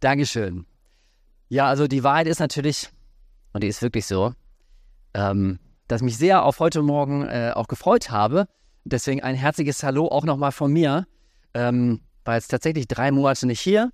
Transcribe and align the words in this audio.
Dankeschön. 0.00 0.66
Ja, 1.48 1.66
also 1.66 1.86
die 1.86 2.02
Wahrheit 2.02 2.26
ist 2.26 2.40
natürlich, 2.40 2.88
und 3.52 3.62
die 3.62 3.68
ist 3.68 3.82
wirklich 3.82 4.06
so, 4.06 4.32
ähm, 5.14 5.58
dass 5.88 6.00
ich 6.00 6.04
mich 6.04 6.16
sehr 6.16 6.44
auf 6.44 6.58
heute 6.60 6.82
Morgen 6.82 7.22
äh, 7.24 7.52
auch 7.54 7.68
gefreut 7.68 8.10
habe. 8.10 8.46
Deswegen 8.84 9.22
ein 9.22 9.34
herzliches 9.34 9.82
Hallo 9.82 10.08
auch 10.08 10.24
nochmal 10.24 10.52
von 10.52 10.72
mir. 10.72 11.06
Ähm, 11.52 12.00
war 12.24 12.36
jetzt 12.36 12.48
tatsächlich 12.48 12.88
drei 12.88 13.10
Monate 13.10 13.46
nicht 13.46 13.60
hier. 13.60 13.90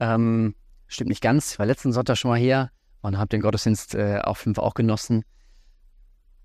Ähm, 0.00 0.54
stimmt 0.86 1.10
nicht 1.10 1.22
ganz. 1.22 1.52
Ich 1.52 1.58
war 1.58 1.66
letzten 1.66 1.92
Sonntag 1.92 2.16
schon 2.16 2.30
mal 2.30 2.38
hier 2.38 2.70
und 3.02 3.18
habe 3.18 3.28
den 3.28 3.42
Gottesdienst 3.42 3.94
äh, 3.94 4.20
auf 4.22 4.42
Fall 4.54 4.64
auch 4.64 4.74
genossen. 4.74 5.24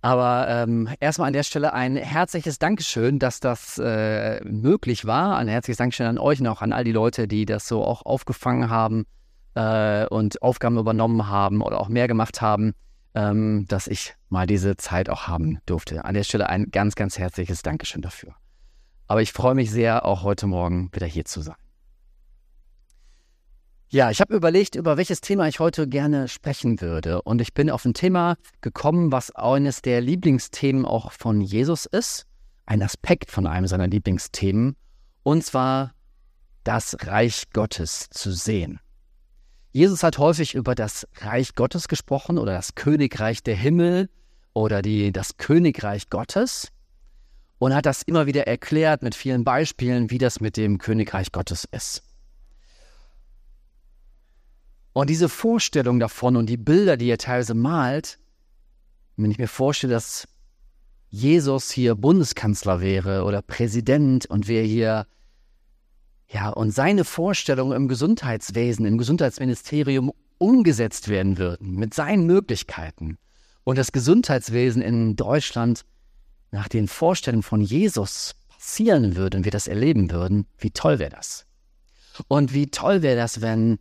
Aber 0.01 0.47
ähm, 0.47 0.89
erstmal 0.99 1.27
an 1.27 1.33
der 1.33 1.43
Stelle 1.43 1.73
ein 1.73 1.95
herzliches 1.95 2.59
Dankeschön, 2.59 3.19
dass 3.19 3.39
das 3.39 3.79
äh, 3.83 4.43
möglich 4.43 5.05
war. 5.05 5.37
Ein 5.37 5.47
herzliches 5.47 5.77
Dankeschön 5.77 6.05
an 6.05 6.17
euch 6.17 6.39
und 6.39 6.47
auch 6.47 6.61
an 6.61 6.71
all 6.71 6.83
die 6.83 6.91
Leute, 6.91 7.27
die 7.27 7.45
das 7.45 7.67
so 7.67 7.83
auch 7.83 8.05
aufgefangen 8.05 8.69
haben 8.69 9.05
äh, 9.55 10.05
und 10.05 10.41
Aufgaben 10.41 10.77
übernommen 10.77 11.27
haben 11.27 11.61
oder 11.61 11.79
auch 11.81 11.89
mehr 11.89 12.07
gemacht 12.07 12.41
haben, 12.41 12.73
ähm, 13.15 13.65
dass 13.67 13.87
ich 13.87 14.15
mal 14.29 14.45
diese 14.45 14.77
Zeit 14.77 15.09
auch 15.09 15.27
haben 15.27 15.59
durfte. 15.65 16.05
An 16.05 16.13
der 16.13 16.23
Stelle 16.23 16.47
ein 16.47 16.69
ganz, 16.71 16.95
ganz 16.95 17.17
herzliches 17.17 17.63
Dankeschön 17.63 18.01
dafür. 18.01 18.35
Aber 19.07 19.21
ich 19.21 19.33
freue 19.33 19.55
mich 19.55 19.71
sehr, 19.71 20.05
auch 20.05 20.23
heute 20.23 20.47
Morgen 20.47 20.89
wieder 20.93 21.07
hier 21.07 21.25
zu 21.25 21.41
sein. 21.41 21.55
Ja, 23.89 24.11
ich 24.11 24.19
habe 24.19 24.35
überlegt, 24.35 24.75
über 24.75 24.97
welches 24.97 25.21
Thema 25.21 25.47
ich 25.47 25.61
heute 25.61 25.87
gerne 25.87 26.27
sprechen 26.27 26.81
würde. 26.81 27.21
Und 27.21 27.39
ich 27.39 27.53
bin 27.53 27.69
auf 27.69 27.85
ein 27.85 27.93
Thema 27.93 28.35
gekommen, 28.59 29.13
was 29.13 29.33
eines 29.33 29.81
der 29.81 30.01
Lieblingsthemen 30.01 30.85
auch 30.85 31.13
von 31.13 31.39
Jesus 31.39 31.85
ist. 31.85 32.25
Ein 32.65 32.83
Aspekt 32.83 33.31
von 33.31 33.47
einem 33.47 33.65
seiner 33.67 33.87
Lieblingsthemen. 33.87 34.75
Und 35.23 35.45
zwar 35.45 35.93
das 36.65 36.97
Reich 37.05 37.43
Gottes 37.53 38.09
zu 38.09 38.33
sehen. 38.33 38.81
Jesus 39.71 40.03
hat 40.03 40.17
häufig 40.17 40.53
über 40.53 40.75
das 40.75 41.07
Reich 41.21 41.55
Gottes 41.55 41.87
gesprochen 41.87 42.37
oder 42.37 42.53
das 42.53 42.75
Königreich 42.75 43.41
der 43.41 43.55
Himmel 43.55 44.09
oder 44.53 44.81
die, 44.81 45.13
das 45.13 45.37
Königreich 45.37 46.09
Gottes 46.09 46.73
und 47.57 47.73
hat 47.73 47.85
das 47.85 48.01
immer 48.01 48.25
wieder 48.25 48.47
erklärt 48.47 49.01
mit 49.01 49.15
vielen 49.15 49.45
Beispielen, 49.45 50.11
wie 50.11 50.17
das 50.17 50.41
mit 50.41 50.57
dem 50.57 50.77
Königreich 50.77 51.31
Gottes 51.31 51.65
ist. 51.71 52.06
Und 54.97 55.11
diese 55.11 55.29
Vorstellung 55.29 55.99
davon 55.99 56.35
und 56.35 56.49
die 56.49 56.57
Bilder, 56.57 56.97
die 56.97 57.07
er 57.07 57.19
teilweise 57.19 57.53
malt, 57.53 58.17
wenn 59.15 59.29
ich 59.29 59.37
mir 59.37 59.47
vorstelle, 59.47 59.93
dass 59.93 60.27
Jesus 61.11 61.69
hier 61.69 61.93
Bundeskanzler 61.93 62.81
wäre 62.81 63.23
oder 63.23 63.43
Präsident 63.43 64.25
und 64.25 64.47
wir 64.47 64.63
hier, 64.63 65.05
ja, 66.29 66.49
und 66.49 66.71
seine 66.71 67.03
Vorstellungen 67.03 67.73
im 67.73 67.87
Gesundheitswesen, 67.87 68.87
im 68.87 68.97
Gesundheitsministerium 68.97 70.11
umgesetzt 70.39 71.09
werden 71.09 71.37
würden, 71.37 71.75
mit 71.75 71.93
seinen 71.93 72.25
Möglichkeiten. 72.25 73.19
Und 73.63 73.77
das 73.77 73.91
Gesundheitswesen 73.91 74.81
in 74.81 75.15
Deutschland 75.15 75.85
nach 76.49 76.67
den 76.67 76.87
Vorstellungen 76.87 77.43
von 77.43 77.61
Jesus 77.61 78.33
passieren 78.49 79.15
würde 79.15 79.37
und 79.37 79.43
wir 79.43 79.51
das 79.51 79.67
erleben 79.67 80.09
würden, 80.09 80.47
wie 80.57 80.71
toll 80.71 80.97
wäre 80.97 81.11
das? 81.11 81.45
Und 82.27 82.55
wie 82.55 82.71
toll 82.71 83.03
wäre 83.03 83.15
das, 83.15 83.41
wenn 83.41 83.77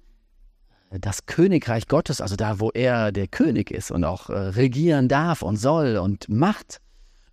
das 0.91 1.27
Königreich 1.27 1.89
Gottes, 1.89 2.21
also 2.21 2.37
da, 2.37 2.61
wo 2.61 2.71
er 2.71 3.13
der 3.13 3.27
König 3.27 3.71
ist 3.71 3.91
und 3.91 4.05
auch 4.05 4.31
äh, 4.31 4.39
regieren 4.39 5.09
darf 5.09 5.43
und 5.43 5.57
soll 5.57 5.97
und 5.97 6.29
macht, 6.29 6.81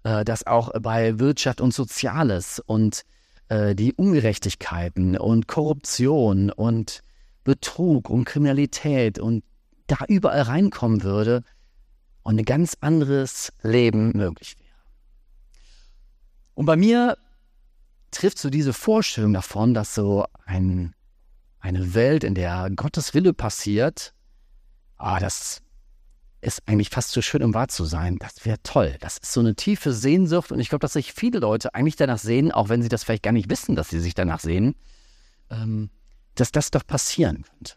äh, 0.04 0.24
das 0.26 0.48
auch 0.48 0.72
bei 0.82 1.20
Wirtschaft 1.20 1.62
und 1.62 1.74
Soziales 1.74 2.60
und 2.66 3.04
äh, 3.50 3.76
die 3.76 3.94
Ungerechtigkeiten 3.94 5.18
und 5.18 5.48
Korruption 5.48 6.50
und 6.50 7.02
Betrug 7.44 8.10
und 8.10 8.26
Kriminalität 8.26 9.20
und 9.20 9.44
da 9.88 9.98
überall 10.08 10.44
reinkommen 10.44 11.04
würde 11.04 11.44
und 12.24 12.40
ein 12.40 12.46
ganz 12.46 12.78
anderes 12.80 13.52
Leben 13.62 14.12
möglich 14.16 14.56
wäre. 14.58 14.70
Und 16.56 16.66
bei 16.66 16.76
mir 16.76 17.18
trifft 18.12 18.38
so 18.38 18.50
diese 18.50 18.74
Vorstellung 18.74 19.34
davon, 19.34 19.74
dass 19.74 19.94
so 19.94 20.26
ein 20.46 20.94
eine 21.64 21.94
Welt, 21.94 22.26
in 22.26 22.36
der 22.36 22.70
Gottes 22.76 23.14
Wille 23.14 23.34
passiert, 23.34 24.14
ah, 24.98 25.20
das 25.20 25.62
ist 26.42 26.62
eigentlich 26.66 26.90
fast 26.90 27.12
zu 27.12 27.22
schön, 27.22 27.42
um 27.42 27.54
wahr 27.54 27.70
zu 27.70 27.86
sein. 27.86 28.18
Das 28.20 28.44
wäre 28.44 28.62
toll. 28.64 28.98
Das 29.00 29.18
ist 29.18 29.32
so 29.32 29.40
eine 29.40 29.56
tiefe 29.56 29.94
Sehnsucht 29.94 30.52
und 30.52 30.60
ich 30.60 30.68
glaube, 30.68 30.82
dass 30.82 30.94
sich 30.94 31.14
viele 31.14 31.40
Leute 31.40 31.74
eigentlich 31.74 31.96
danach 31.96 32.18
sehen, 32.18 32.52
auch 32.52 32.68
wenn 32.68 32.82
sie 32.82 32.90
das 32.90 33.06
vielleicht 33.06 33.24
gar 33.24 33.32
nicht 33.32 33.50
wissen, 33.50 33.78
dass 33.78 33.90
sie 33.90 34.02
sich 34.02 34.14
danach 34.14 34.42
sehen, 34.42 34.76
ähm, 35.50 35.90
dass 36.36 36.52
das 36.52 36.70
doch 36.70 36.86
passieren 36.86 37.44
könnte. 37.44 37.76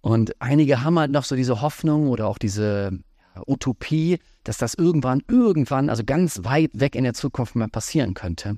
Und 0.00 0.40
einige 0.40 0.84
haben 0.84 0.98
halt 0.98 1.10
noch 1.10 1.24
so 1.24 1.34
diese 1.34 1.62
Hoffnung 1.62 2.08
oder 2.08 2.28
auch 2.28 2.38
diese 2.38 2.92
Utopie, 3.44 4.20
dass 4.44 4.58
das 4.58 4.74
irgendwann, 4.74 5.20
irgendwann, 5.28 5.90
also 5.90 6.04
ganz 6.04 6.44
weit 6.44 6.70
weg 6.74 6.94
in 6.94 7.02
der 7.02 7.14
Zukunft 7.14 7.56
mal 7.56 7.68
passieren 7.68 8.14
könnte. 8.14 8.56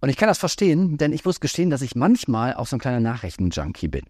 Und 0.00 0.08
ich 0.08 0.16
kann 0.16 0.28
das 0.28 0.38
verstehen, 0.38 0.96
denn 0.96 1.12
ich 1.12 1.24
muss 1.24 1.40
gestehen, 1.40 1.70
dass 1.70 1.82
ich 1.82 1.96
manchmal 1.96 2.54
auch 2.54 2.66
so 2.66 2.76
ein 2.76 2.80
kleiner 2.80 3.00
Nachrichtenjunkie 3.00 3.88
bin. 3.88 4.04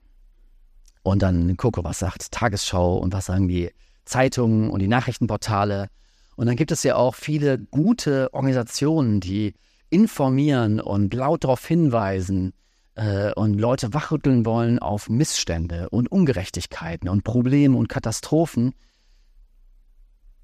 Und 1.03 1.23
dann 1.23 1.57
gucke, 1.57 1.85
was 1.85 1.99
sagt 1.99 2.31
Tagesschau 2.33 2.99
und 2.99 3.13
was 3.15 3.27
sagen 3.27 3.49
die 3.49 3.71
Zeitungen 4.05 4.71
und 4.71 4.81
die 4.81 4.89
Nachrichtenportale. 4.89 5.89
Und 6.37 6.47
dann 6.47 6.57
gibt 6.57 6.71
es 6.71 6.83
ja 6.83 6.97
auch 6.97 7.15
viele 7.15 7.59
gute 7.59 8.33
Organisationen, 8.35 9.21
die 9.21 9.55
informieren 9.91 10.81
und 10.81 11.15
laut 11.15 11.45
darauf 11.45 11.67
hinweisen 11.67 12.53
äh, 12.95 13.33
und 13.33 13.55
Leute 13.55 13.95
wachrütteln 13.95 14.45
wollen 14.45 14.79
auf 14.79 15.09
Missstände 15.09 15.89
und 15.89 16.13
Ungerechtigkeiten 16.13 17.09
und 17.09 17.25
Probleme 17.25 17.77
und 17.77 17.89
Katastrophen. 17.89 18.75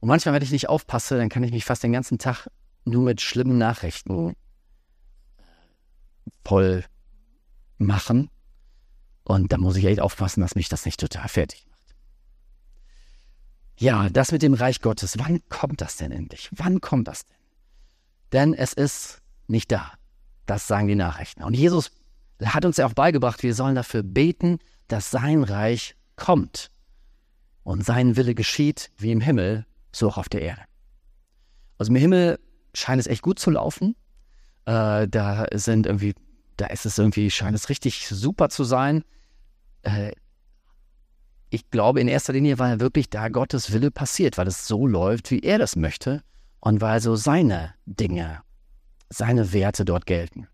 Und 0.01 0.09
manchmal, 0.09 0.35
wenn 0.35 0.43
ich 0.43 0.53
nicht 0.53 0.71
aufpasse, 0.71 1.19
dann 1.19 1.29
kann 1.29 1.45
ich 1.45 1.53
mich 1.53 1.67
fast 1.67 1.83
den 1.83 1.93
ganzen 1.93 2.19
Tag 2.19 2.49
nur 2.87 3.03
mit 3.03 3.21
schlimmen 3.21 3.59
Nachrichten 3.59 4.35
voll 6.45 6.85
machen. 7.79 8.31
Und 9.25 9.53
da 9.53 9.59
muss 9.59 9.77
ich 9.77 9.85
echt 9.85 10.01
aufpassen, 10.01 10.41
dass 10.41 10.55
mich 10.55 10.69
das 10.69 10.85
nicht 10.85 11.01
total 11.01 11.29
fertig 11.29 11.67
macht. 11.69 11.75
Ja, 13.77 14.09
das 14.09 14.33
mit 14.33 14.43
dem 14.43 14.55
Reich 14.55 14.81
Gottes, 14.81 15.19
wann 15.19 15.41
kommt 15.49 15.81
das 15.81 15.97
denn 15.97 16.13
endlich? 16.13 16.49
Wann 16.53 16.81
kommt 16.81 17.09
das 17.09 17.25
denn? 17.25 17.37
Denn 18.33 18.55
es 18.55 18.73
ist 18.73 19.23
nicht 19.47 19.73
da. 19.73 19.93
Das 20.47 20.67
sagen 20.67 20.89
die 20.89 20.95
Nachrichten. 20.95 21.43
Und 21.43 21.55
Jesus 21.55 21.91
hat 22.43 22.65
uns 22.65 22.77
ja 22.77 22.87
auch 22.87 22.93
beigebracht, 22.93 23.43
wir 23.43 23.55
sollen 23.55 23.75
dafür 23.75 24.03
beten, 24.03 24.59
dass 24.89 25.11
sein 25.11 25.43
Reich 25.43 25.97
kommt. 26.17 26.71
Und 27.63 27.85
sein 27.85 28.17
Wille 28.17 28.35
geschieht, 28.35 28.91
wie 28.99 29.11
im 29.11 29.23
Himmel, 29.23 29.67
so 29.91 30.09
auch 30.09 30.19
auf 30.19 30.29
der 30.29 30.43
Erde. 30.43 30.63
Also 31.79 31.91
im 31.91 31.97
Himmel 31.97 32.39
scheint 32.75 33.01
es 33.01 33.07
echt 33.07 33.23
gut 33.23 33.39
zu 33.39 33.51
laufen. 33.51 33.97
Äh, 34.67 35.09
da 35.09 35.47
sind 35.55 35.87
irgendwie, 35.87 36.15
da 36.57 36.67
ist 36.67 36.87
es 36.87 36.99
irgendwie, 36.99 37.31
scheint 37.31 37.55
es 37.55 37.69
richtig 37.69 38.09
super 38.09 38.49
zu 38.49 38.65
sein. 38.65 39.05
Äh, 39.83 40.13
ich 41.51 41.71
glaube 41.71 42.01
in 42.01 42.09
erster 42.09 42.33
Linie, 42.33 42.59
weil 42.59 42.81
wirklich 42.81 43.11
da 43.11 43.29
Gottes 43.29 43.73
Wille 43.73 43.91
passiert, 43.91 44.39
weil 44.39 44.49
es 44.49 44.67
so 44.67 44.87
läuft, 44.87 45.31
wie 45.31 45.41
er 45.41 45.59
das 45.59 45.77
möchte 45.77 46.23
und 46.61 46.81
weil 46.81 47.01
so 47.01 47.15
seine 47.17 47.75
Dinge, 47.87 48.41
seine 49.09 49.53
Werte 49.53 49.85
dort 49.85 50.07
gelten. 50.07 50.49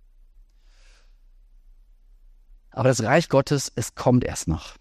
Aber 2.71 2.89
das 2.89 3.03
Reich 3.03 3.29
Gottes, 3.29 3.73
es 3.75 3.95
kommt 3.95 4.25
erst 4.25 4.49
noch. 4.49 4.77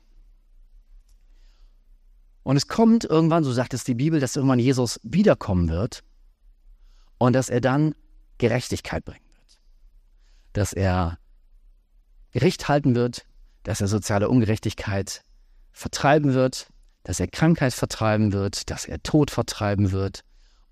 Und 2.44 2.58
es 2.58 2.68
kommt 2.68 3.04
irgendwann, 3.04 3.44
so 3.44 3.52
sagt 3.52 3.74
es 3.74 3.84
die 3.84 3.96
Bibel, 3.96 4.20
dass 4.20 4.36
irgendwann 4.36 4.60
Jesus 4.60 5.00
wiederkommen 5.04 5.70
wird 5.70 6.04
und 7.18 7.34
dass 7.34 7.50
er 7.50 7.62
dann 7.62 7.96
Gerechtigkeit 8.38 9.06
wird. 9.06 9.18
Dass 10.54 10.74
er 10.74 11.18
Gericht 12.32 12.68
halten 12.68 12.96
wird, 12.96 13.26
dass 13.64 13.82
er 13.82 13.88
soziale 13.88 14.30
Ungerechtigkeit 14.30 15.22
vertreiben 15.72 16.34
wird, 16.34 16.70
dass 17.04 17.20
er 17.20 17.28
Krankheit 17.28 17.74
vertreiben 17.74 18.34
wird, 18.34 18.70
dass 18.70 18.86
er 18.86 19.02
Tod 19.02 19.32
vertreiben 19.32 19.92
wird 19.92 20.22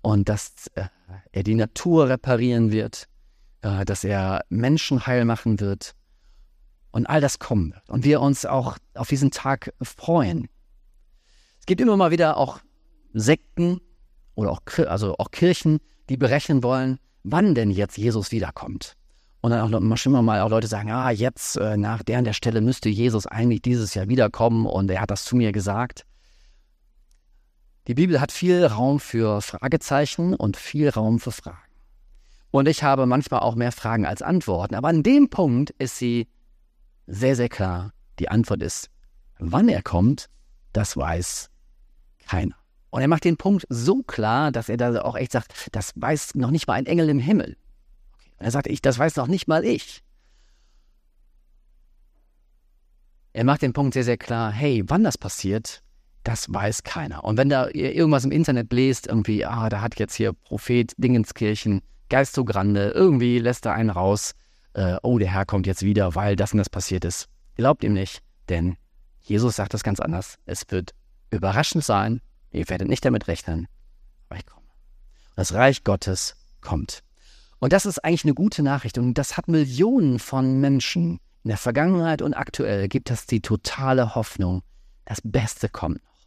und 0.02 0.28
dass 0.28 0.68
äh, 0.74 0.84
er 1.32 1.42
die 1.42 1.54
Natur 1.54 2.08
reparieren 2.08 2.70
wird, 2.70 3.08
äh, 3.62 3.84
dass 3.84 4.04
er 4.04 4.44
Menschen 4.48 5.06
heil 5.06 5.24
machen 5.24 5.60
wird 5.60 5.94
und 6.90 7.06
all 7.06 7.20
das 7.20 7.38
kommen 7.38 7.72
wird. 7.72 7.88
Und 7.88 8.04
wir 8.04 8.20
uns 8.20 8.46
auch 8.46 8.78
auf 8.94 9.08
diesen 9.08 9.30
Tag 9.30 9.72
freuen. 9.82 10.48
Es 11.60 11.66
gibt 11.66 11.80
immer 11.80 11.96
mal 11.96 12.10
wieder 12.10 12.36
auch 12.36 12.60
Sekten 13.12 13.80
oder 14.34 14.50
auch, 14.52 14.60
also 14.86 15.16
auch 15.18 15.30
Kirchen, 15.30 15.80
die 16.08 16.16
berechnen 16.16 16.62
wollen, 16.62 16.98
wann 17.22 17.54
denn 17.54 17.70
jetzt 17.70 17.98
Jesus 17.98 18.30
wiederkommt. 18.32 18.97
Und 19.40 19.50
dann 19.52 19.60
auch 19.60 19.80
noch 19.80 20.04
immer 20.04 20.22
mal 20.22 20.40
auch 20.40 20.50
Leute 20.50 20.66
sagen, 20.66 20.90
ah, 20.90 21.10
jetzt 21.10 21.56
äh, 21.56 21.76
nach 21.76 22.02
der 22.02 22.18
und 22.18 22.24
der 22.24 22.32
Stelle 22.32 22.60
müsste 22.60 22.88
Jesus 22.88 23.26
eigentlich 23.26 23.62
dieses 23.62 23.94
Jahr 23.94 24.08
wiederkommen 24.08 24.66
und 24.66 24.90
er 24.90 25.00
hat 25.00 25.10
das 25.10 25.24
zu 25.24 25.36
mir 25.36 25.52
gesagt. 25.52 26.04
Die 27.86 27.94
Bibel 27.94 28.20
hat 28.20 28.32
viel 28.32 28.66
Raum 28.66 29.00
für 29.00 29.40
Fragezeichen 29.40 30.34
und 30.34 30.56
viel 30.56 30.88
Raum 30.88 31.20
für 31.20 31.32
Fragen. 31.32 31.56
Und 32.50 32.66
ich 32.66 32.82
habe 32.82 33.06
manchmal 33.06 33.40
auch 33.40 33.54
mehr 33.54 33.72
Fragen 33.72 34.06
als 34.06 34.22
Antworten, 34.22 34.74
aber 34.74 34.88
an 34.88 35.02
dem 35.02 35.30
Punkt 35.30 35.70
ist 35.78 35.98
sie 35.98 36.28
sehr, 37.06 37.36
sehr 37.36 37.48
klar, 37.48 37.92
die 38.18 38.28
Antwort 38.28 38.62
ist, 38.62 38.90
wann 39.38 39.68
er 39.68 39.82
kommt, 39.82 40.28
das 40.72 40.96
weiß 40.96 41.50
keiner. 42.26 42.56
Und 42.90 43.02
er 43.02 43.08
macht 43.08 43.24
den 43.24 43.36
Punkt 43.36 43.66
so 43.68 44.02
klar, 44.02 44.50
dass 44.50 44.68
er 44.68 44.76
da 44.76 45.00
auch 45.02 45.16
echt 45.16 45.32
sagt, 45.32 45.68
das 45.72 45.92
weiß 45.96 46.34
noch 46.34 46.50
nicht 46.50 46.66
mal 46.66 46.74
ein 46.74 46.86
Engel 46.86 47.08
im 47.08 47.18
Himmel. 47.18 47.56
Er 48.38 48.50
sagt, 48.50 48.66
ich, 48.66 48.82
das 48.82 48.98
weiß 48.98 49.16
noch 49.16 49.26
nicht 49.26 49.48
mal 49.48 49.64
ich. 49.64 50.02
Er 53.32 53.44
macht 53.44 53.62
den 53.62 53.72
Punkt 53.72 53.94
sehr, 53.94 54.04
sehr 54.04 54.16
klar, 54.16 54.50
hey, 54.50 54.82
wann 54.86 55.04
das 55.04 55.18
passiert, 55.18 55.82
das 56.24 56.52
weiß 56.52 56.82
keiner. 56.82 57.24
Und 57.24 57.36
wenn 57.36 57.48
da 57.48 57.68
irgendwas 57.68 58.24
im 58.24 58.32
Internet 58.32 58.68
bläst, 58.68 59.06
irgendwie, 59.06 59.44
ah, 59.44 59.68
da 59.68 59.80
hat 59.80 59.98
jetzt 59.98 60.14
hier 60.14 60.32
Prophet 60.32 60.92
Dingenskirchen, 60.96 61.82
Geist 62.08 62.34
so 62.34 62.44
grande, 62.44 62.90
irgendwie 62.90 63.38
lässt 63.38 63.66
er 63.66 63.74
einen 63.74 63.90
raus, 63.90 64.34
äh, 64.72 64.96
oh, 65.02 65.18
der 65.18 65.32
Herr 65.32 65.46
kommt 65.46 65.66
jetzt 65.66 65.82
wieder, 65.82 66.14
weil 66.14 66.36
das 66.36 66.52
und 66.52 66.58
das 66.58 66.70
passiert 66.70 67.04
ist. 67.04 67.28
Glaubt 67.54 67.84
ihm 67.84 67.92
nicht, 67.92 68.22
denn 68.48 68.76
Jesus 69.20 69.56
sagt 69.56 69.74
das 69.74 69.82
ganz 69.82 70.00
anders. 70.00 70.38
Es 70.46 70.64
wird 70.68 70.94
überraschend 71.30 71.84
sein, 71.84 72.20
ihr 72.50 72.68
werdet 72.68 72.88
nicht 72.88 73.04
damit 73.04 73.28
rechnen, 73.28 73.68
aber 74.28 74.38
ich 74.38 74.46
komme. 74.46 74.66
Das 75.36 75.52
Reich 75.52 75.84
Gottes 75.84 76.34
kommt. 76.60 77.02
Und 77.60 77.72
das 77.72 77.86
ist 77.86 78.04
eigentlich 78.04 78.24
eine 78.24 78.34
gute 78.34 78.62
Nachricht 78.62 78.98
und 78.98 79.14
das 79.14 79.36
hat 79.36 79.48
Millionen 79.48 80.18
von 80.18 80.60
Menschen 80.60 81.20
in 81.42 81.48
der 81.48 81.56
Vergangenheit 81.56 82.22
und 82.22 82.34
aktuell 82.34 82.88
gibt 82.88 83.10
es 83.10 83.26
die 83.26 83.40
totale 83.40 84.14
Hoffnung, 84.14 84.62
das 85.04 85.20
Beste 85.24 85.68
kommt 85.68 86.02
noch. 86.04 86.18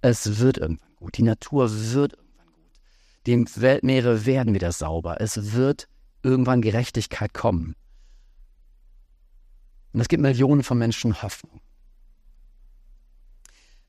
Es 0.00 0.38
wird 0.38 0.58
irgendwann 0.58 0.94
gut. 0.96 1.16
Die 1.16 1.22
Natur 1.22 1.70
wird 1.70 2.14
irgendwann 2.14 2.52
gut. 2.52 3.26
Die 3.26 3.60
Weltmeere 3.60 4.26
werden 4.26 4.54
wieder 4.54 4.72
sauber. 4.72 5.20
Es 5.20 5.52
wird 5.52 5.88
irgendwann 6.22 6.62
Gerechtigkeit 6.62 7.34
kommen. 7.34 7.76
Und 9.92 10.00
es 10.00 10.08
gibt 10.08 10.22
Millionen 10.22 10.62
von 10.62 10.76
Menschen 10.76 11.22
Hoffnung. 11.22 11.60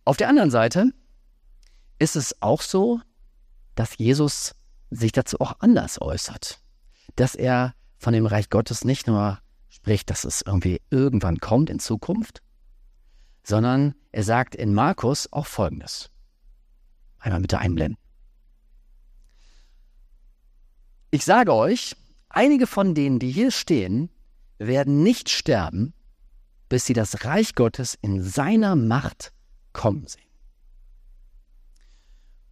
Auf 0.04 0.18
der 0.18 0.30
anderen 0.30 0.52
Seite 0.52 0.92
ist 1.98 2.16
es 2.16 2.42
auch 2.42 2.62
so, 2.62 3.02
dass 3.74 3.98
Jesus 3.98 4.54
sich 4.92 5.12
dazu 5.12 5.40
auch 5.40 5.56
anders 5.60 6.00
äußert. 6.00 6.60
Dass 7.16 7.36
er 7.36 7.74
von 7.98 8.14
dem 8.14 8.26
Reich 8.26 8.50
Gottes 8.50 8.84
nicht 8.84 9.08
nur 9.08 9.40
spricht, 9.70 10.10
dass 10.10 10.24
es 10.24 10.42
irgendwie 10.42 10.82
irgendwann 10.90 11.40
kommt 11.40 11.70
in 11.70 11.80
Zukunft, 11.80 12.42
sondern 13.44 13.96
er 14.12 14.24
sagt 14.24 14.56
in 14.56 14.74
Markus 14.74 15.32
auch 15.32 15.46
Folgendes. 15.46 16.10
Einmal 17.20 17.42
bitte 17.42 17.60
einblenden. 17.60 17.98
Ich 21.12 21.24
sage 21.24 21.54
euch, 21.54 21.96
einige 22.30 22.68
von 22.68 22.94
denen, 22.94 23.20
die 23.20 23.32
hier 23.32 23.52
stehen, 23.52 24.10
werden 24.58 25.04
nicht 25.04 25.30
sterben, 25.30 25.94
bis 26.70 26.86
sie 26.86 26.94
das 26.94 27.26
Reich 27.26 27.56
Gottes 27.56 27.98
in 28.02 28.22
seiner 28.22 28.76
Macht 28.76 29.32
kommen 29.74 30.08
sehen. 30.08 30.22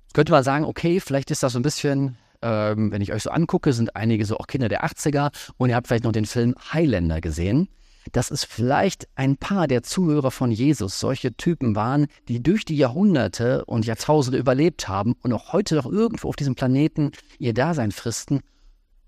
Jetzt 0.04 0.14
könnte 0.14 0.32
man 0.32 0.44
sagen, 0.44 0.66
okay, 0.66 1.00
vielleicht 1.00 1.32
ist 1.32 1.44
das 1.44 1.54
so 1.54 1.60
ein 1.60 1.64
bisschen 1.64 2.18
ähm, 2.44 2.92
wenn 2.92 3.02
ich 3.02 3.14
euch 3.14 3.24
so 3.24 3.32
angucke, 3.32 3.74
sind 3.74 3.96
einige 3.96 4.26
so 4.26 4.38
auch 4.38 4.48
Kinder 4.48 4.70
der 4.70 4.86
80er 4.86 5.32
und 5.58 5.70
ihr 5.70 5.76
habt 5.76 5.88
vielleicht 5.88 6.04
noch 6.04 6.12
den 6.12 6.26
Film 6.26 6.54
Highlander 6.74 7.22
gesehen. 7.22 7.70
Das 8.12 8.30
ist 8.32 8.44
vielleicht 8.46 9.08
ein 9.16 9.38
paar 9.38 9.68
der 9.68 9.82
Zuhörer 9.82 10.30
von 10.30 10.52
Jesus 10.52 11.00
solche 11.00 11.36
Typen 11.38 11.76
waren, 11.76 12.08
die 12.28 12.44
durch 12.44 12.66
die 12.66 12.76
Jahrhunderte 12.76 13.64
und 13.66 13.86
Jahrtausende 13.86 14.38
überlebt 14.38 14.90
haben 14.90 15.16
und 15.22 15.32
auch 15.32 15.54
heute 15.54 15.76
noch 15.76 15.86
irgendwo 15.86 16.28
auf 16.28 16.36
diesem 16.36 16.56
Planeten 16.56 17.12
ihr 17.40 17.54
Dasein 17.54 17.94
fristen, 17.94 18.42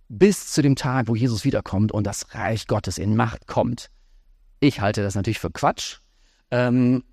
bis 0.08 0.52
zu 0.52 0.62
dem 0.62 0.78
Tag, 0.78 1.10
wo 1.10 1.16
Jesus 1.16 1.44
wiederkommt 1.44 1.92
und 1.92 2.08
das 2.08 2.34
Reich 2.34 2.68
Gottes 2.68 2.98
in 2.98 3.18
Macht 3.18 3.48
kommt. 3.48 3.90
Ich 4.62 4.80
halte 4.80 5.04
das 5.04 5.16
natürlich 5.16 5.40
für 5.40 5.52
Quatsch, 5.52 5.98
ähm, 6.52 7.04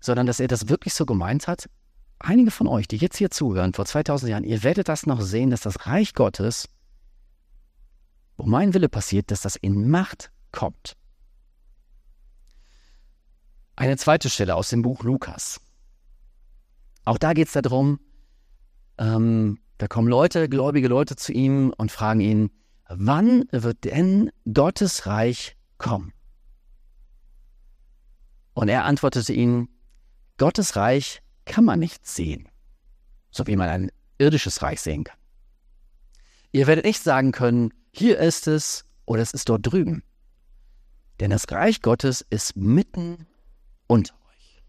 sondern 0.00 0.26
dass 0.26 0.40
er 0.40 0.48
das 0.48 0.68
wirklich 0.68 0.94
so 0.94 1.06
gemeint 1.06 1.46
hat 1.46 1.68
einige 2.18 2.50
von 2.50 2.66
euch, 2.66 2.88
die 2.88 2.96
jetzt 2.96 3.16
hier 3.16 3.30
zuhören, 3.30 3.72
vor 3.72 3.84
2000 3.84 4.30
Jahren, 4.30 4.44
ihr 4.44 4.62
werdet 4.62 4.88
das 4.88 5.06
noch 5.06 5.20
sehen, 5.20 5.50
dass 5.50 5.60
das 5.60 5.86
Reich 5.86 6.14
Gottes, 6.14 6.68
wo 8.36 8.46
mein 8.46 8.74
Wille 8.74 8.88
passiert, 8.88 9.30
dass 9.30 9.42
das 9.42 9.56
in 9.56 9.88
Macht 9.88 10.30
kommt. 10.52 10.96
Eine 13.76 13.96
zweite 13.96 14.30
Stelle 14.30 14.54
aus 14.54 14.70
dem 14.70 14.82
Buch 14.82 15.02
Lukas. 15.02 15.60
Auch 17.04 17.18
da 17.18 17.34
geht 17.34 17.48
es 17.48 17.52
darum, 17.52 18.00
ähm, 18.98 19.58
da 19.78 19.88
kommen 19.88 20.08
Leute, 20.08 20.48
gläubige 20.48 20.88
Leute 20.88 21.16
zu 21.16 21.32
ihm 21.32 21.72
und 21.76 21.92
fragen 21.92 22.20
ihn, 22.20 22.50
wann 22.88 23.44
wird 23.52 23.84
denn 23.84 24.30
Gottes 24.52 25.06
Reich 25.06 25.56
kommen? 25.76 26.12
Und 28.54 28.68
er 28.68 28.86
antwortete 28.86 29.34
ihnen, 29.34 29.68
Gottes 30.38 30.76
Reich 30.76 31.22
kann 31.46 31.64
man 31.64 31.78
nicht 31.78 32.06
sehen, 32.06 32.48
so 33.30 33.46
wie 33.46 33.56
man 33.56 33.68
ein 33.68 33.90
irdisches 34.18 34.62
Reich 34.62 34.80
sehen 34.80 35.04
kann. 35.04 35.16
Ihr 36.52 36.66
werdet 36.66 36.84
nicht 36.84 37.02
sagen 37.02 37.32
können, 37.32 37.72
hier 37.92 38.18
ist 38.18 38.46
es 38.46 38.84
oder 39.06 39.22
es 39.22 39.32
ist 39.32 39.48
dort 39.48 39.60
drüben. 39.62 40.02
Denn 41.20 41.30
das 41.30 41.50
Reich 41.50 41.80
Gottes 41.80 42.24
ist 42.28 42.56
mitten 42.56 43.26
unter 43.86 44.14
euch. 44.14 44.62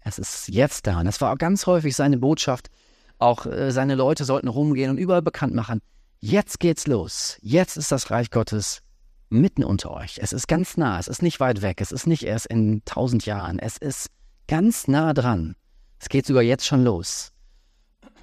Es 0.00 0.18
ist 0.18 0.48
jetzt 0.48 0.86
da. 0.86 1.00
Und 1.00 1.06
das 1.06 1.20
war 1.20 1.32
auch 1.32 1.38
ganz 1.38 1.66
häufig 1.66 1.96
seine 1.96 2.18
Botschaft. 2.18 2.70
Auch 3.18 3.46
äh, 3.46 3.70
seine 3.70 3.96
Leute 3.96 4.24
sollten 4.24 4.48
rumgehen 4.48 4.90
und 4.90 4.98
überall 4.98 5.22
bekannt 5.22 5.54
machen. 5.54 5.80
Jetzt 6.20 6.60
geht's 6.60 6.86
los. 6.86 7.38
Jetzt 7.42 7.76
ist 7.76 7.90
das 7.90 8.10
Reich 8.10 8.30
Gottes 8.30 8.82
mitten 9.30 9.64
unter 9.64 9.90
euch. 9.92 10.18
Es 10.22 10.32
ist 10.32 10.48
ganz 10.48 10.76
nah. 10.76 10.98
Es 10.98 11.08
ist 11.08 11.22
nicht 11.22 11.40
weit 11.40 11.62
weg. 11.62 11.80
Es 11.80 11.92
ist 11.92 12.06
nicht 12.06 12.24
erst 12.24 12.46
in 12.46 12.82
tausend 12.84 13.26
Jahren. 13.26 13.58
Es 13.58 13.76
ist 13.76 14.08
ganz 14.50 14.88
nah 14.88 15.14
dran. 15.14 15.54
Es 16.00 16.08
geht 16.08 16.26
sogar 16.26 16.42
jetzt 16.42 16.66
schon 16.66 16.82
los. 16.82 17.32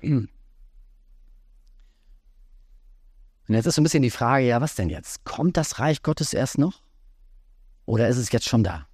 Und 0.01 0.29
jetzt 3.47 3.65
ist 3.65 3.75
so 3.75 3.81
ein 3.81 3.85
bisschen 3.85 4.03
die 4.03 4.12
Frage, 4.12 4.45
ja, 4.45 4.59
was 4.59 4.75
denn 4.75 4.89
jetzt? 4.89 5.24
Kommt 5.24 5.56
das 5.56 5.79
Reich 5.79 6.03
Gottes 6.03 6.33
erst 6.33 6.57
noch? 6.57 6.81
Oder 7.85 8.09
ist 8.09 8.18
es 8.18 8.29
jetzt 8.33 8.50
schon 8.50 8.65
da? 8.65 8.89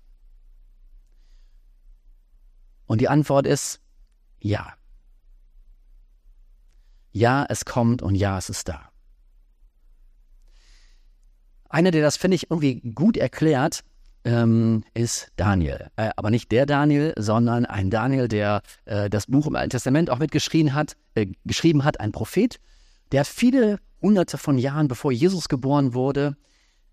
Und 2.85 3.01
die 3.01 3.09
Antwort 3.09 3.47
ist 3.47 3.81
ja. 4.39 4.75
Ja, 7.13 7.47
es 7.50 7.65
kommt 7.65 8.03
und 8.03 8.13
ja, 8.13 8.38
es 8.38 8.50
ist 8.51 8.69
da. 8.69 8.91
Einer, 11.68 11.89
der 11.89 12.03
das, 12.03 12.15
finde 12.15 12.36
ich, 12.36 12.51
irgendwie 12.51 12.79
gut 12.94 13.18
erklärt, 13.18 13.83
ähm, 14.25 14.84
ist 14.94 15.31
Daniel. 15.36 15.88
Äh, 15.96 16.10
aber 16.15 16.30
nicht 16.30 16.51
der 16.51 16.65
Daniel, 16.65 17.13
sondern 17.18 17.65
ein 17.65 17.89
Daniel, 17.89 18.27
der 18.27 18.62
äh, 18.86 19.10
das 19.10 19.27
Buch 19.27 19.48
im 19.48 19.56
Alten 19.56 19.72
Testament 19.72 20.10
auch 20.10 20.20
mitgeschrieben 20.20 20.74
hat, 20.74 20.96
äh, 21.15 21.27
geschrieben 21.46 21.84
hat, 21.84 22.00
ein 22.00 22.12
Prophet, 22.12 22.60
der 23.12 23.25
viele 23.25 23.80
hunderte 24.01 24.38
von 24.38 24.58
Jahren 24.58 24.88
bevor 24.88 25.12
Jesus 25.12 25.50
geboren 25.50 25.94
wurde, 25.94 26.36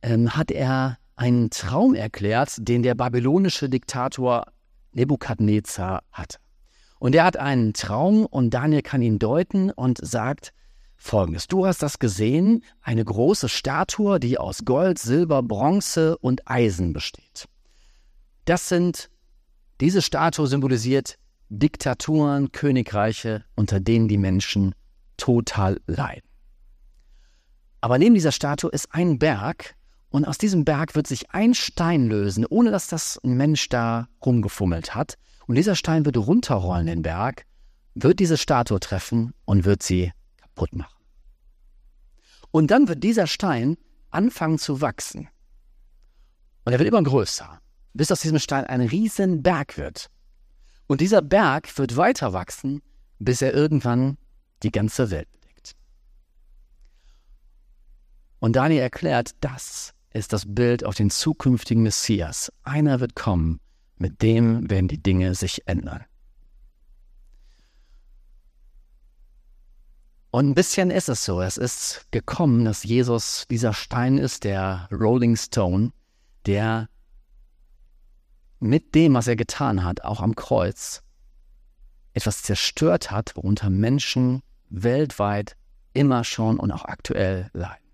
ähm, 0.03 0.37
hat 0.37 0.51
er 0.51 0.99
einen 1.17 1.51
Traum 1.51 1.95
erklärt, 1.95 2.57
den 2.59 2.83
der 2.83 2.95
babylonische 2.95 3.69
Diktator 3.69 4.47
Nebukadnezar 4.93 6.03
hatte. 6.13 6.39
Und 6.99 7.15
er 7.15 7.25
hat 7.25 7.37
einen 7.37 7.73
Traum 7.73 8.27
und 8.27 8.51
Daniel 8.51 8.83
kann 8.83 9.03
ihn 9.03 9.19
deuten 9.19 9.71
und 9.71 9.99
sagt, 10.03 10.53
folgendes. 11.01 11.49
Du 11.49 11.67
hast 11.67 11.83
das 11.83 11.99
gesehen, 11.99 12.63
eine 12.83 13.05
große 13.05 13.49
Statue, 13.49 14.21
die 14.21 14.39
aus 14.39 14.65
Gold, 14.65 14.99
Silber, 14.99 15.43
Bronze 15.43 16.17
und 16.19 16.49
Eisen 16.49 16.93
besteht. 16.93 17.49
Das 18.45 18.69
sind, 18.69 19.11
diese 19.81 20.03
Statue 20.03 20.47
symbolisiert 20.47 21.17
Diktaturen, 21.49 22.53
Königreiche, 22.53 23.45
unter 23.57 23.81
denen 23.81 24.07
die 24.07 24.19
Menschen 24.19 24.75
total 25.17 25.81
leiden. 25.87 26.29
Aber 27.81 27.99
neben 27.99 28.15
dieser 28.15 28.33
Statue 28.33 28.71
ist 28.71 28.89
ein 28.93 29.19
Berg 29.19 29.75
und 30.11 30.27
aus 30.27 30.39
diesem 30.39 30.65
Berg 30.65 30.95
wird 30.95 31.07
sich 31.07 31.31
ein 31.31 31.55
Stein 31.55 32.09
lösen, 32.09 32.45
ohne 32.45 32.71
dass 32.71 32.89
das 32.89 33.19
ein 33.25 33.37
Mensch 33.37 33.69
da 33.69 34.09
rumgefummelt 34.25 34.95
hat. 34.95 35.17
Und 35.47 35.55
dieser 35.55 35.75
Stein 35.75 36.05
wird 36.05 36.17
runterrollen 36.19 36.87
den 36.87 37.03
Berg, 37.03 37.47
wird 37.95 38.21
diese 38.21 38.37
Statue 38.37 38.81
treffen 38.81 39.33
und 39.45 39.65
wird 39.65 39.83
sie 39.83 40.13
kaputt 40.61 40.75
machen. 40.75 41.05
Und 42.51 42.71
dann 42.71 42.89
wird 42.89 43.03
dieser 43.03 43.27
Stein 43.27 43.77
anfangen 44.11 44.59
zu 44.59 44.81
wachsen. 44.81 45.29
Und 46.65 46.73
er 46.73 46.79
wird 46.79 46.89
immer 46.89 47.03
größer, 47.03 47.61
bis 47.95 48.13
aus 48.13 48.21
diesem 48.21 48.39
Stein 48.39 48.65
ein 48.65 48.81
riesen 48.81 49.43
Berg 49.43 49.79
wird. 49.79 50.11
Und 50.87 51.01
dieser 51.01 51.23
Berg 51.23 51.79
wird 51.79 51.97
weiter 51.97 52.33
wachsen, 52.33 52.83
bis 53.19 53.41
er 53.41 53.55
irgendwann 53.55 54.19
die 54.63 54.73
ganze 54.73 55.11
Welt 55.11 55.31
bedeckt. 55.33 55.77
Und 58.41 58.57
Daniel 58.57 58.83
erklärt, 58.83 59.33
das 59.41 59.95
ist 60.13 60.33
das 60.33 60.45
Bild 60.47 60.85
auf 60.85 60.97
den 60.97 61.11
zukünftigen 61.11 61.85
Messias. 61.85 62.53
Einer 62.65 62.99
wird 63.01 63.15
kommen, 63.15 63.61
mit 63.97 64.23
dem 64.23 64.69
werden 64.69 64.89
die 64.89 65.03
Dinge 65.03 65.35
sich 65.35 65.67
ändern. 65.67 66.05
Und 70.31 70.49
ein 70.49 70.55
bisschen 70.55 70.91
ist 70.91 71.09
es 71.09 71.25
so. 71.25 71.41
Es 71.41 71.57
ist 71.57 72.07
gekommen, 72.13 72.65
dass 72.65 72.85
Jesus 72.85 73.47
dieser 73.51 73.73
Stein 73.73 74.19
ist, 74.19 74.45
der 74.45 74.89
Rolling 74.93 75.37
Stone, 75.37 75.93
der 76.47 76.89
mit 78.61 78.95
dem, 78.95 79.15
was 79.15 79.27
er 79.27 79.37
getan 79.37 79.83
hat, 79.83 80.05
auch 80.05 80.21
am 80.21 80.37
Kreuz, 80.37 81.03
etwas 82.13 82.43
zerstört 82.43 83.11
hat, 83.11 83.35
worunter 83.37 83.71
Menschen 83.71 84.43
weltweit 84.69 85.57
immer 85.95 86.23
schon 86.23 86.61
und 86.61 86.71
auch 86.71 86.85
aktuell 86.85 87.51
leiden. 87.53 87.89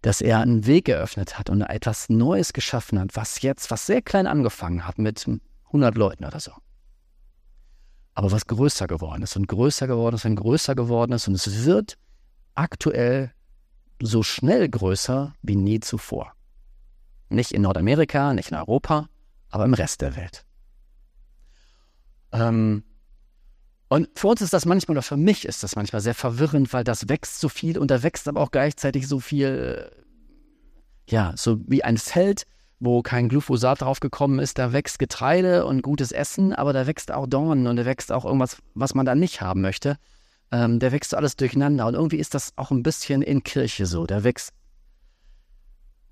Dass 0.00 0.20
er 0.20 0.40
einen 0.40 0.66
Weg 0.66 0.86
geöffnet 0.86 1.38
hat 1.38 1.50
und 1.50 1.60
etwas 1.60 2.08
Neues 2.08 2.52
geschaffen 2.52 2.98
hat, 2.98 3.14
was 3.14 3.42
jetzt, 3.42 3.70
was 3.70 3.86
sehr 3.86 4.00
klein 4.00 4.26
angefangen 4.26 4.86
hat 4.86 4.98
mit 4.98 5.26
100 5.66 5.94
Leuten 5.96 6.24
oder 6.24 6.40
so. 6.40 6.52
Aber 8.14 8.30
was 8.30 8.46
größer 8.46 8.86
geworden 8.86 9.22
ist 9.22 9.36
und 9.36 9.48
größer 9.48 9.86
geworden 9.86 10.16
ist 10.16 10.24
und 10.24 10.36
größer 10.36 10.74
geworden 10.74 11.12
ist 11.12 11.28
und 11.28 11.34
es 11.34 11.64
wird 11.64 11.96
aktuell 12.54 13.32
so 14.02 14.22
schnell 14.22 14.68
größer 14.68 15.34
wie 15.42 15.56
nie 15.56 15.80
zuvor. 15.80 16.32
Nicht 17.28 17.52
in 17.52 17.62
Nordamerika, 17.62 18.34
nicht 18.34 18.50
in 18.50 18.56
Europa, 18.56 19.08
aber 19.48 19.64
im 19.64 19.74
Rest 19.74 20.02
der 20.02 20.16
Welt. 20.16 20.44
Ähm, 22.32 22.84
und 23.88 24.08
für 24.18 24.28
uns 24.28 24.40
ist 24.40 24.52
das 24.52 24.64
manchmal, 24.64 24.96
oder 24.96 25.02
für 25.02 25.16
mich 25.16 25.44
ist 25.44 25.62
das 25.62 25.76
manchmal 25.76 26.00
sehr 26.00 26.14
verwirrend, 26.14 26.72
weil 26.72 26.84
das 26.84 27.08
wächst 27.08 27.40
so 27.40 27.48
viel 27.48 27.78
und 27.78 27.90
da 27.90 28.02
wächst 28.02 28.26
aber 28.26 28.40
auch 28.40 28.50
gleichzeitig 28.50 29.06
so 29.06 29.20
viel, 29.20 29.90
ja, 31.08 31.34
so 31.36 31.58
wie 31.66 31.84
ein 31.84 31.98
Feld, 31.98 32.46
wo 32.84 33.00
kein 33.00 33.28
Glyphosat 33.28 33.80
drauf 33.80 34.00
gekommen 34.00 34.40
ist, 34.40 34.58
da 34.58 34.72
wächst 34.72 34.98
Getreide 34.98 35.64
und 35.66 35.82
gutes 35.82 36.10
Essen, 36.10 36.52
aber 36.52 36.72
da 36.72 36.88
wächst 36.88 37.12
auch 37.12 37.28
Dornen 37.28 37.68
und 37.68 37.76
da 37.76 37.84
wächst 37.84 38.10
auch 38.10 38.24
irgendwas, 38.24 38.60
was 38.74 38.94
man 38.96 39.06
da 39.06 39.14
nicht 39.14 39.40
haben 39.40 39.60
möchte. 39.60 39.98
Ähm, 40.50 40.80
da 40.80 40.90
wächst 40.90 41.14
alles 41.14 41.36
durcheinander 41.36 41.86
und 41.86 41.94
irgendwie 41.94 42.18
ist 42.18 42.34
das 42.34 42.52
auch 42.56 42.72
ein 42.72 42.82
bisschen 42.82 43.22
in 43.22 43.44
Kirche 43.44 43.86
so. 43.86 44.04
Da 44.04 44.24
wächst 44.24 44.52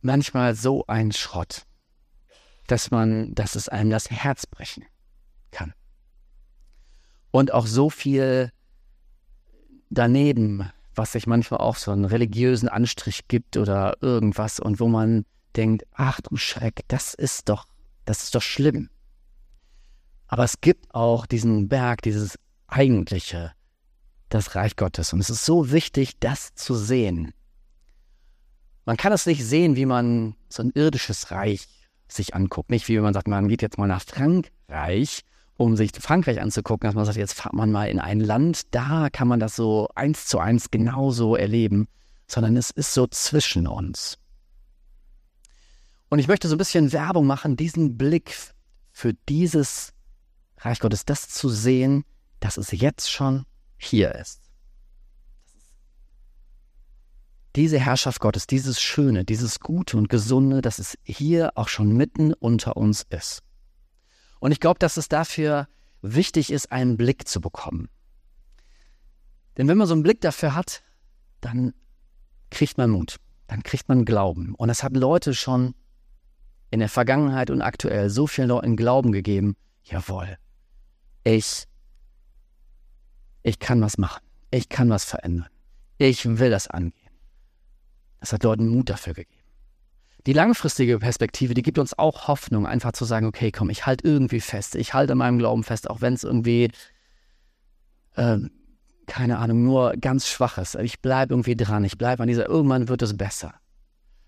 manchmal 0.01 0.55
so 0.55 0.85
ein 0.87 1.11
Schrott, 1.11 1.67
dass 2.69 2.93
man, 2.93 3.35
dass 3.35 3.57
es 3.57 3.69
einem 3.69 3.91
das 3.91 4.09
Herz 4.09 4.47
brechen 4.47 4.85
kann. 5.51 5.75
Und 7.33 7.53
auch 7.53 7.67
so 7.67 7.91
viel 7.91 8.53
daneben, 9.89 10.71
was 10.95 11.13
sich 11.13 11.27
manchmal 11.27 11.59
auch 11.59 11.77
so 11.77 11.91
einen 11.91 12.05
religiösen 12.05 12.69
Anstrich 12.69 13.27
gibt 13.27 13.57
oder 13.57 13.97
irgendwas 14.01 14.61
und 14.61 14.79
wo 14.79 14.87
man 14.87 15.25
denkt, 15.57 15.85
ach 15.93 16.21
du 16.21 16.37
Schreck, 16.37 16.83
das 16.89 17.15
ist 17.15 17.49
doch, 17.49 17.67
das 18.05 18.25
ist 18.25 18.35
doch 18.35 18.43
schlimm. 18.43 18.89
Aber 20.27 20.45
es 20.45 20.61
gibt 20.61 20.95
auch 20.95 21.27
diesen 21.27 21.69
Berg, 21.69 22.03
dieses 22.03 22.39
eigentliche, 22.69 23.53
das 24.29 24.55
Reich 24.55 24.77
Gottes. 24.77 25.13
Und 25.13 25.21
es 25.21 25.29
ist 25.31 25.45
so 25.45 25.73
wichtig, 25.73 26.19
das 26.21 26.55
zu 26.55 26.77
sehen. 26.77 27.35
Man 28.85 28.97
kann 28.97 29.13
es 29.13 29.27
nicht 29.27 29.45
sehen, 29.45 29.75
wie 29.75 29.87
man 29.87 30.37
so 30.49 30.63
ein 30.63 30.71
irdisches 30.75 31.33
Reich 31.33 31.67
sich 32.07 32.35
anguckt. 32.35 32.71
Nicht 32.71 32.89
wie 32.89 32.99
man 33.01 33.13
sagt, 33.13 33.29
man 33.29 33.49
geht 33.49 33.63
jetzt 33.63 33.77
mal 33.77 33.89
nach 33.89 34.03
Frankreich, 34.03 35.25
um 35.57 35.77
sich 35.77 35.91
Frankreich 35.99 36.41
anzugucken, 36.41 36.87
dass 36.87 36.95
man 36.95 37.05
sagt, 37.05 37.19
jetzt 37.19 37.35
fahrt 37.35 37.55
man 37.55 37.73
mal 37.73 37.89
in 37.89 37.99
ein 37.99 38.21
Land, 38.21 38.73
da 38.75 39.09
kann 39.11 39.29
man 39.29 39.41
das 39.41 39.57
so 39.57 39.89
eins 39.95 40.27
zu 40.27 40.39
eins 40.39 40.71
genauso 40.71 41.35
erleben, 41.35 41.89
sondern 42.29 42.57
es 42.57 42.71
ist 42.71 42.95
so 42.95 43.09
zwischen 43.09 43.67
uns. 43.67 44.20
Und 46.11 46.19
ich 46.19 46.29
möchte 46.29 46.49
so 46.49 46.55
ein 46.55 46.59
bisschen 46.59 46.93
Werbung 46.93 47.27
machen, 47.27 47.57
diesen 47.57 47.97
Blick 47.97 48.37
für 48.93 49.15
dieses 49.29 49.95
Reich 50.59 50.81
Gottes, 50.81 51.05
das 51.05 51.29
zu 51.29 51.49
sehen, 51.49 52.05
dass 52.41 52.59
es 52.59 52.73
jetzt 52.73 53.11
schon 53.11 53.47
hier 53.79 54.15
ist. 54.15 54.51
diese 57.57 57.79
Herrschaft 57.79 58.21
Gottes, 58.21 58.47
dieses 58.47 58.81
Schöne, 58.81 59.25
dieses 59.25 59.61
Gute 59.61 59.97
und 59.97 60.09
Gesunde, 60.09 60.61
dass 60.61 60.79
es 60.79 60.97
hier 61.03 61.53
auch 61.57 61.69
schon 61.69 61.97
mitten 61.97 62.33
unter 62.33 62.77
uns 62.77 63.03
ist. 63.11 63.43
Und 64.39 64.53
ich 64.53 64.61
glaube, 64.61 64.79
dass 64.79 64.97
es 64.97 65.09
dafür 65.09 65.69
wichtig 66.01 66.53
ist, 66.53 66.73
einen 66.73 66.97
Blick 66.97 67.27
zu 67.29 67.41
bekommen. 67.41 67.89
Denn 69.57 69.69
wenn 69.69 69.77
man 69.77 69.87
so 69.87 69.95
einen 69.95 70.03
Blick 70.03 70.21
dafür 70.21 70.55
hat, 70.55 70.83
dann 71.41 71.75
kriegt 72.51 72.79
man 72.79 72.91
Mut, 72.91 73.17
dann 73.49 73.63
kriegt 73.63 73.89
man 73.89 74.05
Glauben. 74.05 74.55
Und 74.55 74.71
es 74.71 74.83
haben 74.83 74.95
Leute 74.95 75.35
schon 75.35 75.75
in 76.71 76.81
der 76.81 76.89
Vergangenheit 76.89 77.51
und 77.51 77.63
aktuell 77.63 78.11
so 78.11 78.27
vielen 78.27 78.49
Leuten 78.49 78.77
Glauben 78.77 79.13
gegeben, 79.13 79.57
jawohl, 79.85 80.37
ich, 81.25 81.65
ich 83.43 83.59
kann 83.59 83.81
was 83.81 83.99
machen, 83.99 84.23
ich 84.51 84.69
kann 84.69 84.89
was 84.91 85.05
verändern, 85.05 85.49
ich 85.99 86.39
will 86.39 86.51
das 86.51 86.69
angehen. 86.69 86.95
Das 88.21 88.33
hat 88.33 88.45
Leuten 88.45 88.69
Mut 88.69 88.91
dafür 88.91 89.15
gegeben. 89.15 89.41
Die 90.27 90.35
langfristige 90.35 90.99
Perspektive, 90.99 91.55
die 91.55 91.63
gibt 91.63 91.79
uns 91.79 91.99
auch 91.99 92.29
Hoffnung, 92.29 92.67
einfach 92.67 92.93
zu 92.93 93.07
sagen, 93.07 93.27
okay, 93.27 93.51
komm, 93.51 93.71
ich 93.71 93.87
halte 93.87 94.07
irgendwie 94.07 94.41
fest, 94.41 94.75
ich 94.75 94.93
halte 94.93 95.15
meinem 95.15 95.39
Glauben 95.39 95.65
fest, 95.65 95.89
auch 95.89 96.03
wenn 96.03 96.13
es 96.13 96.25
irgendwie, 96.25 96.71
äh, 98.17 98.39
keine 99.07 99.39
Ahnung, 99.39 99.65
nur 99.65 99.95
ganz 99.97 100.29
schwach 100.29 100.59
ist. 100.59 100.75
Ich 100.75 101.01
bleibe 101.01 101.33
irgendwie 101.33 101.57
dran, 101.57 101.85
ich 101.85 101.97
bleibe 101.97 102.23
an 102.23 102.29
dieser, 102.29 102.47
irgendwann 102.47 102.89
wird 102.89 103.01
es 103.01 103.17
besser. 103.17 103.55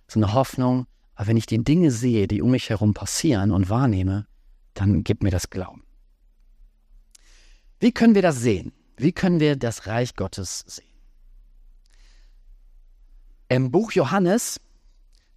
So 0.09 0.19
eine 0.19 0.33
Hoffnung, 0.33 0.87
aber 1.15 1.29
wenn 1.29 1.37
ich 1.37 1.47
die 1.47 1.63
Dinge 1.63 1.91
sehe, 1.91 2.27
die 2.27 2.43
um 2.43 2.51
mich 2.51 2.71
herum 2.71 2.95
passieren 2.95 3.51
und 3.51 3.69
wahrnehme, 3.69 4.27
dann 4.75 5.05
gibt 5.05 5.23
mir 5.23 5.31
das 5.31 5.51
Glauben. 5.51 5.85
Wie 7.81 7.93
können 7.93 8.15
wir 8.15 8.23
das 8.23 8.41
sehen? 8.41 8.73
Wie 8.97 9.13
können 9.13 9.41
wir 9.41 9.57
das 9.57 9.87
Reich 9.87 10.15
Gottes 10.15 10.65
sehen? 10.67 10.87
Im 13.49 13.71
Buch 13.71 13.93
Johannes 13.93 14.61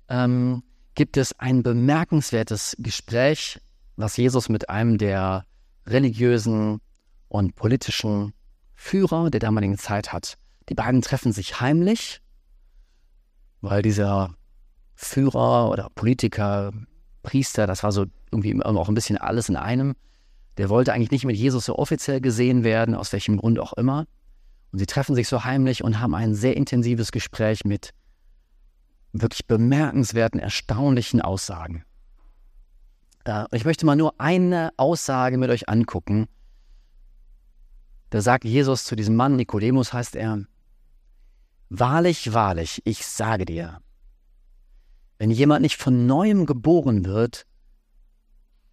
ähm, 0.07 0.63
gibt 0.93 1.17
es 1.17 1.37
ein 1.39 1.63
bemerkenswertes 1.63 2.75
Gespräch, 2.79 3.59
was 3.97 4.17
Jesus 4.17 4.47
mit 4.49 4.69
einem 4.69 4.97
der 4.97 5.45
religiösen 5.85 6.79
und 7.27 7.55
politischen 7.55 8.33
Führer 8.73 9.29
der 9.29 9.39
damaligen 9.39 9.77
Zeit 9.77 10.13
hat. 10.13 10.37
Die 10.69 10.75
beiden 10.75 11.01
treffen 11.01 11.31
sich 11.31 11.59
heimlich, 11.59 12.21
weil 13.61 13.81
dieser 13.81 14.35
Führer 14.95 15.69
oder 15.69 15.89
Politiker, 15.93 16.71
Priester, 17.23 17.67
das 17.67 17.83
war 17.83 17.91
so 17.91 18.05
irgendwie 18.31 18.61
auch 18.63 18.87
ein 18.89 18.95
bisschen 18.95 19.17
alles 19.17 19.49
in 19.49 19.55
einem, 19.55 19.95
der 20.57 20.69
wollte 20.69 20.93
eigentlich 20.93 21.11
nicht 21.11 21.25
mit 21.25 21.35
Jesus 21.35 21.65
so 21.65 21.77
offiziell 21.77 22.21
gesehen 22.21 22.63
werden, 22.63 22.95
aus 22.95 23.11
welchem 23.11 23.37
Grund 23.37 23.59
auch 23.59 23.73
immer. 23.73 24.05
Und 24.71 24.79
sie 24.79 24.85
treffen 24.85 25.15
sich 25.15 25.27
so 25.27 25.43
heimlich 25.43 25.83
und 25.83 25.99
haben 25.99 26.15
ein 26.15 26.33
sehr 26.33 26.55
intensives 26.55 27.11
Gespräch 27.11 27.65
mit 27.65 27.91
wirklich 29.11 29.47
bemerkenswerten, 29.47 30.39
erstaunlichen 30.39 31.21
Aussagen. 31.21 31.83
Äh, 33.25 33.45
ich 33.51 33.65
möchte 33.65 33.85
mal 33.85 33.95
nur 33.95 34.19
eine 34.19 34.71
Aussage 34.77 35.37
mit 35.37 35.49
euch 35.49 35.69
angucken. 35.69 36.27
Da 38.09 38.21
sagt 38.21 38.45
Jesus 38.45 38.85
zu 38.85 38.95
diesem 38.95 39.15
Mann, 39.15 39.35
Nikodemus 39.35 39.93
heißt 39.93 40.15
er, 40.15 40.45
Wahrlich, 41.69 42.31
wahrlich, 42.31 42.81
ich 42.85 43.05
sage 43.05 43.45
dir, 43.45 43.79
wenn 45.17 45.31
jemand 45.31 45.61
nicht 45.61 45.81
von 45.81 46.05
neuem 46.05 46.45
geboren 46.45 47.05
wird, 47.05 47.45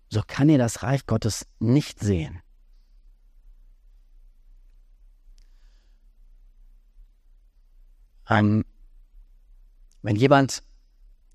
so 0.08 0.22
kann 0.26 0.48
er 0.48 0.58
das 0.58 0.82
Reich 0.82 1.06
Gottes 1.06 1.46
nicht 1.58 2.00
sehen. 2.00 2.42
Ähm, 8.28 8.64
wenn 10.02 10.16
jemand 10.16 10.62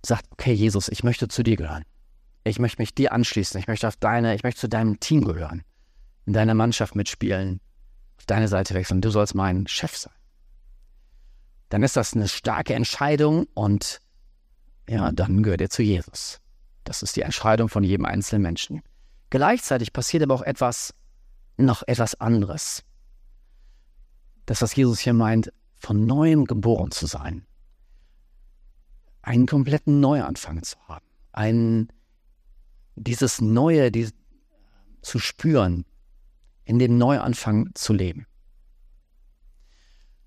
sagt, 0.06 0.28
okay, 0.32 0.54
Jesus, 0.54 0.90
ich 0.90 1.04
möchte 1.04 1.28
zu 1.28 1.44
dir 1.44 1.56
gehören. 1.56 1.84
Ich 2.44 2.60
möchte 2.60 2.82
mich 2.82 2.94
dir 2.94 3.12
anschließen. 3.12 3.60
Ich 3.60 3.68
möchte 3.68 3.88
auf 3.88 3.98
deine, 3.98 4.36
ich 4.36 4.44
möchte 4.44 4.62
zu 4.62 4.70
deinem 4.70 5.00
Team 5.00 5.24
gehören. 5.26 5.64
In 6.26 6.34
deiner 6.34 6.54
Mannschaft 6.54 6.96
mitspielen. 6.96 7.60
Auf 8.18 8.26
deine 8.26 8.48
Seite 8.48 8.74
wechseln. 8.74 9.02
Du 9.02 9.10
sollst 9.10 9.36
mein 9.36 9.68
Chef 9.68 9.96
sein. 9.96 10.14
Dann 11.70 11.84
ist 11.84 11.98
das 11.98 12.14
eine 12.14 12.28
starke 12.28 12.74
Entscheidung 12.74 13.48
und 13.54 14.02
ja, 14.90 15.12
dann 15.12 15.44
gehört 15.44 15.62
er 15.62 15.70
zu 15.70 15.84
Jesus. 15.84 16.40
Das 16.84 17.04
ist 17.04 17.16
die 17.16 17.22
Entscheidung 17.22 17.70
von 17.70 17.84
jedem 17.84 18.06
einzelnen 18.06 18.42
Menschen. 18.42 18.82
Gleichzeitig 19.30 19.92
passiert 19.92 20.24
aber 20.24 20.36
auch 20.36 20.42
etwas, 20.42 20.94
noch 21.58 21.84
etwas 21.86 22.20
anderes. 22.20 22.84
Das, 24.46 24.62
was 24.62 24.76
Jesus 24.76 25.00
hier 25.00 25.14
meint, 25.14 25.52
von 25.76 26.06
neuem 26.06 26.46
geboren 26.46 26.92
zu 26.92 27.06
sein 27.06 27.46
einen 29.28 29.46
kompletten 29.46 30.00
Neuanfang 30.00 30.64
zu 30.64 30.78
haben, 30.88 31.06
ein, 31.34 31.90
dieses 32.96 33.42
Neue 33.42 33.92
die, 33.92 34.10
zu 35.02 35.20
spüren, 35.20 35.84
in 36.64 36.80
dem 36.80 36.98
Neuanfang 36.98 37.70
zu 37.76 37.92
leben. 37.92 38.26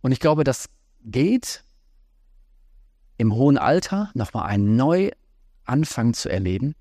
Und 0.03 0.13
ich 0.13 0.21
glaube, 0.21 0.45
das 0.45 0.69
geht 1.03 1.65
im 3.21 3.35
hohen 3.35 3.59
Alter 3.59 4.11
nochmal 4.15 4.47
einen 4.47 4.77
Neuanfang 4.77 6.15
zu 6.15 6.29
erleben, 6.29 6.75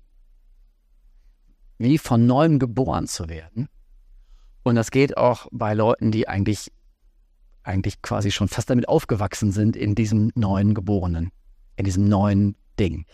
wie 1.78 1.98
von 1.98 2.26
neuem 2.26 2.58
geboren 2.58 3.06
zu 3.06 3.28
werden. 3.28 3.68
Und 4.62 4.74
das 4.74 4.90
geht 4.90 5.16
auch 5.16 5.46
bei 5.52 5.74
Leuten, 5.74 6.10
die 6.10 6.28
eigentlich, 6.28 6.72
eigentlich 7.62 8.02
quasi 8.02 8.30
schon 8.30 8.48
fast 8.48 8.70
damit 8.70 8.88
aufgewachsen 8.88 9.52
sind 9.52 9.76
in 9.76 9.94
diesem 9.94 10.32
neuen 10.34 10.74
Geborenen 10.74 11.30
in 11.80 11.84
diesem 11.84 12.04
neuen 12.08 12.56
Ding. 12.78 13.06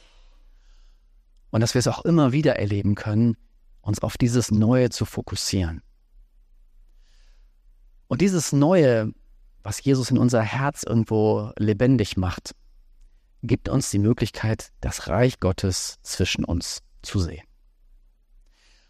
Und 1.51 1.61
dass 1.61 1.75
wir 1.75 1.79
es 1.79 1.87
auch 1.87 2.05
immer 2.05 2.33
wieder 2.33 2.57
erleben 2.57 2.97
können, 2.97 3.37
uns 3.81 4.01
auf 4.01 4.19
dieses 4.19 4.51
Neue 4.51 4.91
zu 4.91 5.05
fokussieren. 5.05 5.83
Und 8.09 8.21
dieses 8.21 8.53
Neue, 8.53 9.13
was 9.63 9.83
Jesus 9.83 10.11
in 10.11 10.19
unser 10.19 10.43
Herz 10.43 10.83
irgendwo 10.83 11.53
lebendig 11.57 12.17
macht, 12.17 12.55
gibt 13.43 13.69
uns 13.69 13.91
die 13.91 13.99
Möglichkeit, 13.99 14.73
das 14.81 15.09
Reich 15.09 15.41
Gottes 15.41 15.99
zwischen 16.03 16.45
uns 16.45 16.83
zu 17.03 17.21
sehen. 17.21 17.47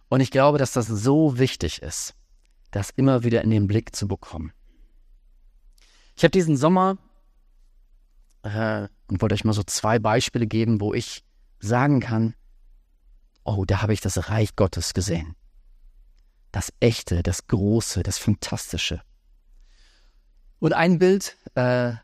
Und 0.08 0.20
ich 0.20 0.30
glaube, 0.30 0.58
dass 0.58 0.72
das 0.72 0.86
so 0.86 1.38
wichtig 1.38 1.82
ist, 1.82 2.14
das 2.70 2.90
immer 2.90 3.24
wieder 3.24 3.42
in 3.42 3.50
den 3.50 3.66
Blick 3.66 3.94
zu 3.94 4.06
bekommen. 4.06 4.52
Ich 6.16 6.22
habe 6.22 6.30
diesen 6.30 6.56
Sommer 6.56 6.96
äh, 8.42 8.88
und 9.08 9.20
wollte 9.20 9.34
euch 9.34 9.44
mal 9.44 9.52
so 9.52 9.62
zwei 9.62 9.98
Beispiele 9.98 10.46
geben, 10.46 10.80
wo 10.80 10.94
ich 10.94 11.24
sagen 11.58 12.00
kann, 12.00 12.34
oh, 13.44 13.64
da 13.64 13.82
habe 13.82 13.92
ich 13.92 14.00
das 14.00 14.28
Reich 14.28 14.56
Gottes 14.56 14.94
gesehen. 14.94 15.34
Das 16.52 16.72
Echte, 16.80 17.22
das 17.22 17.46
Große, 17.48 18.02
das 18.02 18.18
Fantastische. 18.18 19.02
Und 20.58 20.72
ein 20.72 20.98
Bild 20.98 21.36
äh, 21.54 21.94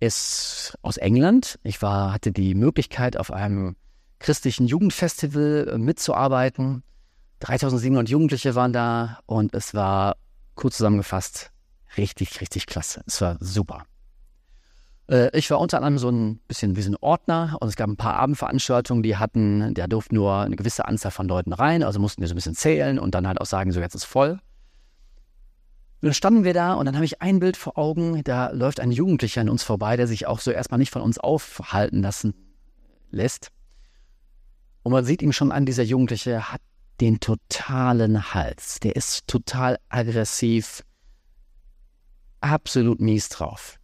ist 0.00 0.76
aus 0.82 0.96
England. 0.96 1.58
Ich 1.62 1.82
war, 1.82 2.12
hatte 2.12 2.32
die 2.32 2.54
Möglichkeit, 2.54 3.16
auf 3.16 3.32
einem 3.32 3.76
christlichen 4.18 4.66
Jugendfestival 4.66 5.68
äh, 5.72 5.78
mitzuarbeiten. 5.78 6.82
3700 7.40 8.08
Jugendliche 8.08 8.54
waren 8.54 8.72
da 8.72 9.18
und 9.26 9.54
es 9.54 9.74
war 9.74 10.16
kurz 10.54 10.76
zusammengefasst 10.78 11.50
richtig, 11.96 12.40
richtig 12.40 12.66
klasse. 12.66 13.02
Es 13.06 13.20
war 13.20 13.36
super. 13.40 13.84
Äh, 15.08 15.36
ich 15.36 15.50
war 15.50 15.60
unter 15.60 15.78
anderem 15.78 15.98
so 15.98 16.08
ein 16.10 16.38
bisschen 16.48 16.76
wie 16.76 16.82
so 16.82 16.90
ein 16.90 16.96
Ordner 17.00 17.56
und 17.60 17.68
es 17.68 17.76
gab 17.76 17.88
ein 17.88 17.96
paar 17.96 18.16
Abendveranstaltungen, 18.16 19.02
die 19.02 19.16
hatten, 19.16 19.74
da 19.74 19.86
durften 19.86 20.14
nur 20.14 20.40
eine 20.40 20.56
gewisse 20.56 20.86
Anzahl 20.86 21.10
von 21.10 21.28
Leuten 21.28 21.52
rein, 21.52 21.82
also 21.82 22.00
mussten 22.00 22.22
wir 22.22 22.28
so 22.28 22.34
ein 22.34 22.36
bisschen 22.36 22.54
zählen 22.54 22.98
und 22.98 23.14
dann 23.14 23.26
halt 23.26 23.40
auch 23.40 23.46
sagen, 23.46 23.72
so 23.72 23.80
jetzt 23.80 23.94
ist 23.94 24.04
voll. 24.04 24.38
Und 26.04 26.08
dann 26.08 26.14
standen 26.14 26.44
wir 26.44 26.52
da 26.52 26.74
und 26.74 26.84
dann 26.84 26.96
habe 26.96 27.06
ich 27.06 27.22
ein 27.22 27.38
Bild 27.38 27.56
vor 27.56 27.78
Augen, 27.78 28.22
da 28.24 28.50
läuft 28.50 28.78
ein 28.78 28.92
Jugendlicher 28.92 29.40
an 29.40 29.48
uns 29.48 29.62
vorbei, 29.62 29.96
der 29.96 30.06
sich 30.06 30.26
auch 30.26 30.38
so 30.38 30.50
erstmal 30.50 30.76
nicht 30.76 30.90
von 30.90 31.00
uns 31.00 31.16
aufhalten 31.16 32.02
lassen 32.02 32.34
lässt. 33.10 33.48
Und 34.82 34.92
man 34.92 35.06
sieht 35.06 35.22
ihm 35.22 35.32
schon 35.32 35.50
an, 35.50 35.64
dieser 35.64 35.82
Jugendliche 35.82 36.52
hat 36.52 36.60
den 37.00 37.20
totalen 37.20 38.34
Hals. 38.34 38.80
Der 38.80 38.96
ist 38.96 39.26
total 39.28 39.78
aggressiv, 39.88 40.84
absolut 42.42 43.00
mies 43.00 43.30
drauf. 43.30 43.78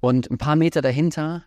Und 0.00 0.28
ein 0.28 0.38
paar 0.38 0.56
Meter 0.56 0.82
dahinter 0.82 1.44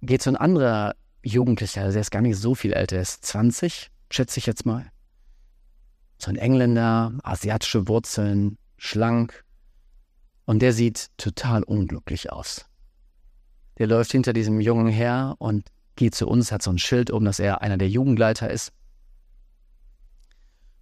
geht 0.00 0.22
so 0.22 0.30
ein 0.30 0.36
anderer 0.36 0.94
Jugendlicher, 1.24 1.80
also 1.80 1.94
der 1.94 2.02
ist 2.02 2.12
gar 2.12 2.22
nicht 2.22 2.36
so 2.36 2.54
viel 2.54 2.72
älter, 2.72 2.94
er 2.94 3.02
ist 3.02 3.26
20, 3.26 3.90
schätze 4.12 4.38
ich 4.38 4.46
jetzt 4.46 4.64
mal. 4.64 4.92
So 6.18 6.30
ein 6.30 6.36
Engländer, 6.36 7.12
asiatische 7.22 7.88
Wurzeln, 7.88 8.58
schlank. 8.76 9.44
Und 10.44 10.60
der 10.60 10.72
sieht 10.72 11.08
total 11.16 11.62
unglücklich 11.62 12.32
aus. 12.32 12.66
Der 13.78 13.86
läuft 13.86 14.12
hinter 14.12 14.32
diesem 14.32 14.60
Jungen 14.60 14.88
her 14.88 15.36
und 15.38 15.68
geht 15.94 16.14
zu 16.14 16.26
uns, 16.26 16.50
hat 16.50 16.62
so 16.62 16.70
ein 16.70 16.78
Schild 16.78 17.12
oben, 17.12 17.24
dass 17.24 17.38
er 17.38 17.62
einer 17.62 17.78
der 17.78 17.88
Jugendleiter 17.88 18.50
ist. 18.50 18.72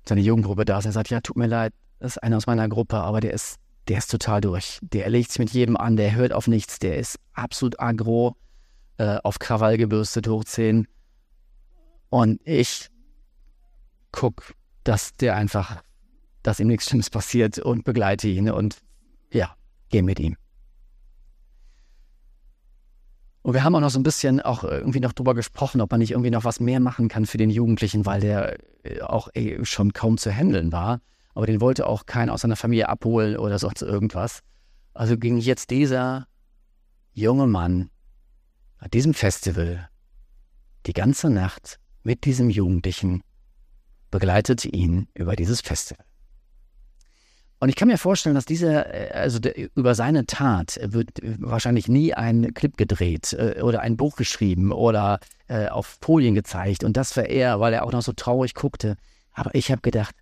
Seine 0.08 0.20
Jugendgruppe 0.20 0.64
da 0.64 0.78
ist. 0.78 0.86
Er 0.86 0.92
sagt, 0.92 1.10
ja, 1.10 1.20
tut 1.20 1.36
mir 1.36 1.46
leid, 1.48 1.74
das 1.98 2.12
ist 2.12 2.22
einer 2.22 2.36
aus 2.36 2.46
meiner 2.46 2.68
Gruppe, 2.68 2.96
aber 2.96 3.20
der 3.20 3.32
ist 3.32 3.58
der 3.88 3.98
ist 3.98 4.10
total 4.10 4.40
durch. 4.40 4.78
Der 4.82 5.08
legt 5.08 5.30
sich 5.30 5.38
mit 5.38 5.50
jedem 5.50 5.76
an, 5.76 5.96
der 5.96 6.14
hört 6.14 6.32
auf 6.32 6.48
nichts, 6.48 6.78
der 6.78 6.98
ist 6.98 7.18
absolut 7.34 7.78
aggro, 7.78 8.36
äh, 8.98 9.18
auf 9.22 9.38
Krawall 9.38 9.76
gebürstet, 9.76 10.26
hochziehen. 10.28 10.88
Und 12.08 12.40
ich 12.44 12.88
guck, 14.10 14.54
dass 14.86 15.14
der 15.16 15.36
einfach, 15.36 15.82
dass 16.42 16.60
ihm 16.60 16.68
nichts 16.68 16.86
Schlimmes 16.86 17.10
passiert 17.10 17.58
und 17.58 17.84
begleite 17.84 18.28
ihn 18.28 18.50
und 18.50 18.78
ja, 19.32 19.54
gehe 19.88 20.02
mit 20.02 20.20
ihm. 20.20 20.36
Und 23.42 23.54
wir 23.54 23.62
haben 23.62 23.74
auch 23.76 23.80
noch 23.80 23.90
so 23.90 24.00
ein 24.00 24.04
bisschen 24.04 24.40
auch 24.40 24.64
irgendwie 24.64 25.00
noch 25.00 25.12
drüber 25.12 25.34
gesprochen, 25.34 25.80
ob 25.80 25.90
man 25.90 26.00
nicht 26.00 26.10
irgendwie 26.10 26.30
noch 26.30 26.44
was 26.44 26.58
mehr 26.58 26.80
machen 26.80 27.08
kann 27.08 27.26
für 27.26 27.38
den 27.38 27.50
Jugendlichen, 27.50 28.04
weil 28.04 28.20
der 28.20 28.58
äh, 28.82 29.00
auch 29.02 29.28
ey, 29.34 29.58
schon 29.64 29.92
kaum 29.92 30.18
zu 30.18 30.32
handeln 30.32 30.72
war 30.72 31.00
aber 31.36 31.46
den 31.46 31.60
wollte 31.60 31.86
auch 31.86 32.06
keiner 32.06 32.32
aus 32.32 32.40
seiner 32.40 32.56
Familie 32.56 32.88
abholen 32.88 33.36
oder 33.36 33.58
sonst 33.58 33.82
irgendwas. 33.82 34.40
Also 34.94 35.18
ging 35.18 35.36
jetzt 35.36 35.68
dieser 35.68 36.26
junge 37.12 37.46
Mann 37.46 37.90
bei 38.80 38.88
diesem 38.88 39.12
Festival 39.12 39.86
die 40.86 40.94
ganze 40.94 41.28
Nacht 41.28 41.78
mit 42.02 42.24
diesem 42.24 42.48
Jugendlichen, 42.48 43.22
begleitete 44.10 44.68
ihn 44.68 45.08
über 45.14 45.36
dieses 45.36 45.60
Festival. 45.60 46.04
Und 47.58 47.70
ich 47.70 47.76
kann 47.76 47.88
mir 47.88 47.96
vorstellen, 47.96 48.34
dass 48.34 48.44
dieser, 48.44 48.92
äh, 48.92 49.12
also 49.12 49.38
der, 49.38 49.54
über 49.74 49.94
seine 49.94 50.26
Tat 50.26 50.78
wird 50.82 51.20
wahrscheinlich 51.38 51.88
nie 51.88 52.12
ein 52.12 52.52
Clip 52.52 52.76
gedreht 52.76 53.32
äh, 53.32 53.62
oder 53.62 53.80
ein 53.80 53.96
Buch 53.96 54.16
geschrieben 54.16 54.72
oder 54.72 55.20
äh, 55.48 55.68
auf 55.68 55.98
Folien 56.00 56.34
gezeigt. 56.34 56.84
Und 56.84 56.96
das 56.96 57.16
war 57.16 57.24
er, 57.24 57.60
weil 57.60 57.72
er 57.72 57.84
auch 57.84 57.92
noch 57.92 58.02
so 58.02 58.12
traurig 58.12 58.54
guckte. 58.54 58.96
Aber 59.32 59.54
ich 59.54 59.70
habe 59.70 59.80
gedacht, 59.80 60.14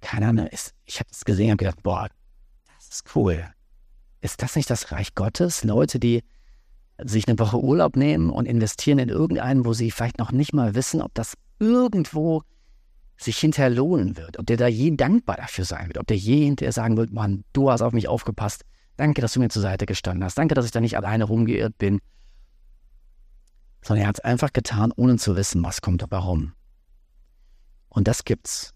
keine 0.00 0.28
Ahnung, 0.28 0.46
ist, 0.46 0.74
ich 0.86 0.98
habe 0.98 1.08
das 1.10 1.24
gesehen 1.24 1.52
und 1.52 1.58
gedacht, 1.58 1.82
boah, 1.82 2.08
das 2.76 2.88
ist 2.88 3.14
cool. 3.14 3.44
Ist 4.20 4.42
das 4.42 4.56
nicht 4.56 4.68
das 4.70 4.90
Reich 4.90 5.14
Gottes? 5.14 5.62
Leute, 5.62 6.00
die 6.00 6.22
sich 7.02 7.28
eine 7.28 7.38
Woche 7.38 7.58
Urlaub 7.58 7.96
nehmen 7.96 8.30
und 8.30 8.46
investieren 8.46 8.98
in 8.98 9.08
irgendeinen, 9.08 9.64
wo 9.64 9.72
sie 9.72 9.90
vielleicht 9.90 10.18
noch 10.18 10.32
nicht 10.32 10.52
mal 10.52 10.74
wissen, 10.74 11.00
ob 11.00 11.14
das 11.14 11.34
irgendwo 11.58 12.42
sich 13.20 13.38
hinterher 13.38 13.70
lohnen 13.70 14.16
wird, 14.16 14.38
ob 14.38 14.46
der 14.46 14.56
da 14.56 14.66
je 14.66 14.96
dankbar 14.96 15.36
dafür 15.36 15.64
sein 15.64 15.88
wird, 15.88 15.98
ob 15.98 16.06
der 16.06 16.16
je 16.16 16.44
hinterher 16.44 16.72
sagen 16.72 16.96
wird, 16.96 17.12
Mann, 17.12 17.44
du 17.52 17.70
hast 17.70 17.82
auf 17.82 17.92
mich 17.92 18.08
aufgepasst, 18.08 18.64
danke, 18.96 19.20
dass 19.20 19.34
du 19.34 19.40
mir 19.40 19.48
zur 19.48 19.62
Seite 19.62 19.86
gestanden 19.86 20.24
hast, 20.24 20.38
danke, 20.38 20.54
dass 20.54 20.64
ich 20.64 20.70
da 20.70 20.80
nicht 20.80 20.96
alleine 20.96 21.24
rumgeirrt 21.24 21.76
bin. 21.78 22.00
Sondern 23.82 24.04
er 24.04 24.08
hat 24.08 24.18
es 24.18 24.24
einfach 24.24 24.52
getan, 24.52 24.92
ohne 24.94 25.16
zu 25.16 25.36
wissen, 25.36 25.62
was 25.62 25.80
kommt 25.80 26.02
und 26.02 26.10
warum. 26.10 26.52
Und 27.88 28.08
das 28.08 28.24
gibt's 28.24 28.74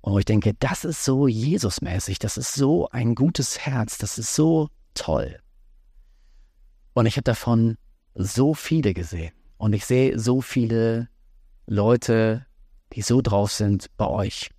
und 0.00 0.18
ich 0.18 0.24
denke, 0.24 0.54
das 0.54 0.84
ist 0.84 1.04
so 1.04 1.26
Jesusmäßig, 1.26 2.18
das 2.18 2.38
ist 2.38 2.54
so 2.54 2.88
ein 2.90 3.14
gutes 3.14 3.58
Herz, 3.58 3.98
das 3.98 4.18
ist 4.18 4.34
so 4.34 4.68
toll. 4.94 5.38
Und 6.94 7.06
ich 7.06 7.16
habe 7.16 7.24
davon 7.24 7.76
so 8.14 8.54
viele 8.54 8.94
gesehen. 8.94 9.32
Und 9.56 9.72
ich 9.72 9.84
sehe 9.84 10.18
so 10.18 10.40
viele 10.40 11.08
Leute, 11.66 12.46
die 12.98 13.02
so 13.02 13.22
drauf 13.22 13.52
sind 13.52 13.86
bei 13.96 14.08
euch. 14.08 14.50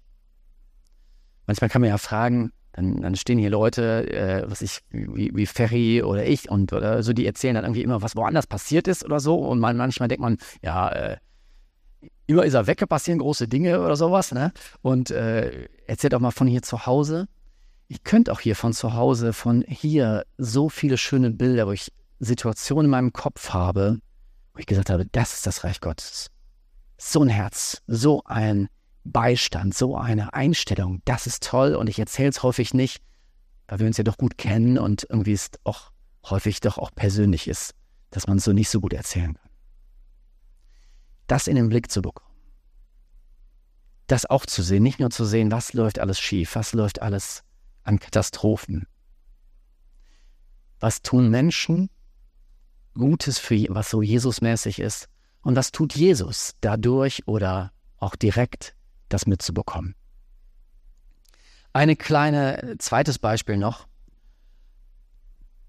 Manchmal 1.46 1.70
kann 1.70 1.82
man 1.82 1.90
ja 1.90 1.98
fragen, 1.98 2.54
dann, 2.72 3.02
dann 3.02 3.18
stehen 3.18 3.38
hier 3.38 3.50
Leute, 3.50 4.10
äh, 4.10 4.50
was 4.50 4.62
ich, 4.62 4.80
wie, 4.92 5.32
wie 5.36 5.46
Ferry 5.46 6.04
oder 6.04 6.26
ich 6.26 6.50
und 6.50 6.72
oder 6.72 7.04
so, 7.04 7.12
die 7.12 7.26
erzählen 7.26 7.56
dann 7.56 7.66
irgendwie 7.66 7.82
immer, 7.82 8.02
was 8.02 8.16
woanders 8.16 8.48
passiert 8.48 8.88
ist 8.88 9.04
oder 9.04 9.20
so. 9.20 9.36
Und 9.36 9.60
man, 9.60 9.76
manchmal 9.76 10.08
denkt 10.08 10.22
man, 10.22 10.38
ja, 10.62 10.88
äh, 10.88 11.18
immer 12.28 12.46
ist 12.46 12.54
er 12.54 12.66
weg, 12.66 12.88
passieren 12.88 13.20
große 13.20 13.50
Dinge 13.50 13.82
oder 13.82 13.98
sowas, 13.98 14.32
ne? 14.32 14.54
Und 14.82 15.12
äh, 15.12 15.68
erzählt 15.86 16.16
auch 16.16 16.22
mal 16.22 16.32
von 16.32 16.48
hier 16.48 16.62
zu 16.62 16.86
Hause. 16.86 17.28
Ich 17.90 18.06
könnte 18.06 18.32
auch 18.32 18.40
hier 18.40 18.56
von 18.56 18.72
zu 18.72 18.94
Hause, 18.94 19.34
von 19.34 19.66
hier 19.68 20.24
so 20.38 20.70
viele 20.70 20.98
schöne 20.98 21.32
Bilder, 21.32 21.68
wo 21.68 21.74
ich 21.74 21.92
Situationen 22.20 22.86
in 22.86 22.92
meinem 22.92 23.12
Kopf 23.12 23.50
habe, 23.50 24.00
wo 24.54 24.60
ich 24.60 24.66
gesagt 24.66 24.90
habe, 24.90 25.06
das 25.12 25.34
ist 25.34 25.46
das 25.46 25.66
Reich 25.66 25.82
Gottes. 25.82 26.32
So 27.00 27.22
ein 27.24 27.30
Herz, 27.30 27.82
so 27.88 28.22
ein 28.26 28.68
Beistand, 29.04 29.74
so 29.74 29.98
eine 29.98 30.34
Einstellung, 30.34 31.02
das 31.06 31.26
ist 31.26 31.44
toll 31.44 31.74
und 31.74 31.90
ich 31.90 31.98
erzähle 31.98 32.30
es 32.30 32.44
häufig 32.44 32.74
nicht, 32.74 33.02
weil 33.68 33.80
wir 33.80 33.88
uns 33.88 33.98
ja 33.98 34.04
doch 34.04 34.18
gut 34.18 34.38
kennen 34.38 34.78
und 34.78 35.08
irgendwie 35.10 35.34
es 35.34 35.50
auch 35.64 35.92
häufig 36.30 36.60
doch 36.60 36.78
auch 36.78 36.92
persönlich 36.94 37.48
ist, 37.48 37.74
dass 38.12 38.28
man 38.28 38.38
es 38.38 38.44
so 38.44 38.52
nicht 38.52 38.70
so 38.70 38.82
gut 38.82 38.94
erzählen 38.94 39.34
kann 39.34 39.50
das 41.30 41.48
in 41.48 41.56
den 41.56 41.70
Blick 41.70 41.92
zu 41.92 42.02
bekommen. 42.02 42.28
Das 44.08 44.26
auch 44.26 44.46
zu 44.46 44.64
sehen, 44.64 44.84
nicht 44.84 45.00
nur 45.00 45.12
zu 45.12 45.26
sehen, 45.26 45.52
was 45.52 45.74
läuft 45.74 46.00
alles 46.00 46.20
schief, 46.20 46.56
was 46.56 46.74
läuft 46.74 47.02
alles 47.02 47.44
an 47.84 48.00
Katastrophen. 48.00 48.88
Was 50.80 51.02
tun 51.02 51.30
Menschen 51.30 51.90
Gutes 52.96 53.38
für 53.38 53.56
was 53.70 53.90
so 53.92 54.02
Jesusmäßig 54.02 54.80
ist 54.80 55.08
und 55.42 55.56
was 55.56 55.72
tut 55.72 55.96
Jesus 55.96 56.56
dadurch 56.62 57.28
oder 57.28 57.72
auch 57.98 58.16
direkt 58.16 58.76
das 59.10 59.26
mitzubekommen. 59.26 59.96
Eine 61.74 61.96
kleine 61.96 62.64
äh, 62.64 62.78
zweites 62.78 63.20
Beispiel 63.20 63.58
noch. 63.58 63.88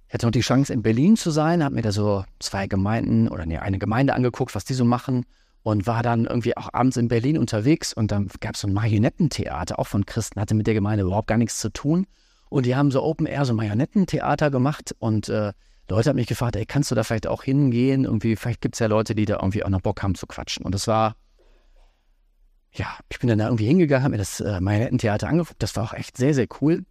Ich 0.09 0.14
hatte 0.14 0.26
noch 0.26 0.33
die 0.33 0.40
Chance, 0.40 0.72
in 0.72 0.83
Berlin 0.83 1.16
zu 1.16 1.30
sein, 1.30 1.62
habe 1.62 1.74
mir 1.74 1.83
da 1.83 1.92
so 1.92 2.24
zwei 2.40 2.66
Gemeinden 2.66 3.28
oder 3.28 3.46
nee, 3.46 3.59
eine 3.59 3.78
Gemeinde 3.78 4.14
angeguckt, 4.14 4.54
was 4.54 4.64
die 4.64 4.74
so 4.74 4.85
machen 4.85 5.24
und 5.62 5.87
war 5.87 6.02
dann 6.02 6.24
irgendwie 6.24 6.56
auch 6.56 6.72
abends 6.72 6.96
in 6.96 7.09
Berlin 7.09 7.38
unterwegs 7.38 7.92
und 7.92 8.11
dann 8.11 8.28
gab 8.40 8.54
es 8.54 8.62
so 8.62 8.66
ein 8.68 8.72
Marionettentheater, 8.72 9.78
auch 9.78 9.87
von 9.87 10.06
Christen, 10.06 10.40
hatte 10.40 10.54
mit 10.54 10.66
der 10.66 10.74
Gemeinde 10.74 11.04
überhaupt 11.04 11.28
gar 11.28 11.38
nichts 11.38 11.61
zu 11.61 11.70
tun. 11.70 12.06
Und 12.48 12.66
die 12.66 12.74
haben 12.74 12.90
so 12.90 13.02
Open 13.04 13.26
Air, 13.26 13.44
so 13.44 13.54
Marionettentheater 13.54 14.50
gemacht 14.50 14.96
und 14.98 15.28
äh, 15.28 15.52
Leute 15.90 16.09
haben 16.09 16.16
mich 16.16 16.29
gefragt, 16.29 16.57
ey, 16.57 16.64
kannst 16.66 16.90
du 16.90 16.94
da 16.94 17.03
vielleicht 17.03 17.26
auch 17.26 17.42
hingehen? 17.42 18.05
Irgendwie, 18.05 18.37
vielleicht 18.37 18.61
gibt 18.61 18.76
es 18.76 18.79
ja 18.79 18.87
Leute, 18.87 19.14
die 19.14 19.24
da 19.24 19.35
irgendwie 19.40 19.64
auch 19.64 19.68
noch 19.68 19.81
Bock 19.81 20.03
haben 20.03 20.14
zu 20.14 20.26
quatschen. 20.26 20.64
Und 20.64 20.72
das 20.74 20.87
war, 20.87 21.16
ja, 22.72 22.96
ich 23.09 23.18
bin 23.18 23.29
dann 23.29 23.38
da 23.38 23.46
irgendwie 23.46 23.66
hingegangen, 23.66 24.05
habe 24.05 24.12
mir 24.12 24.18
das 24.18 24.40
äh, 24.40 24.61
Marionettentheater 24.61 25.29
angeguckt. 25.29 25.61
Das 25.62 25.74
war 25.74 25.85
auch 25.85 25.92
echt 25.92 26.16
sehr, 26.16 26.33
sehr 26.33 26.46
cool. 26.61 26.85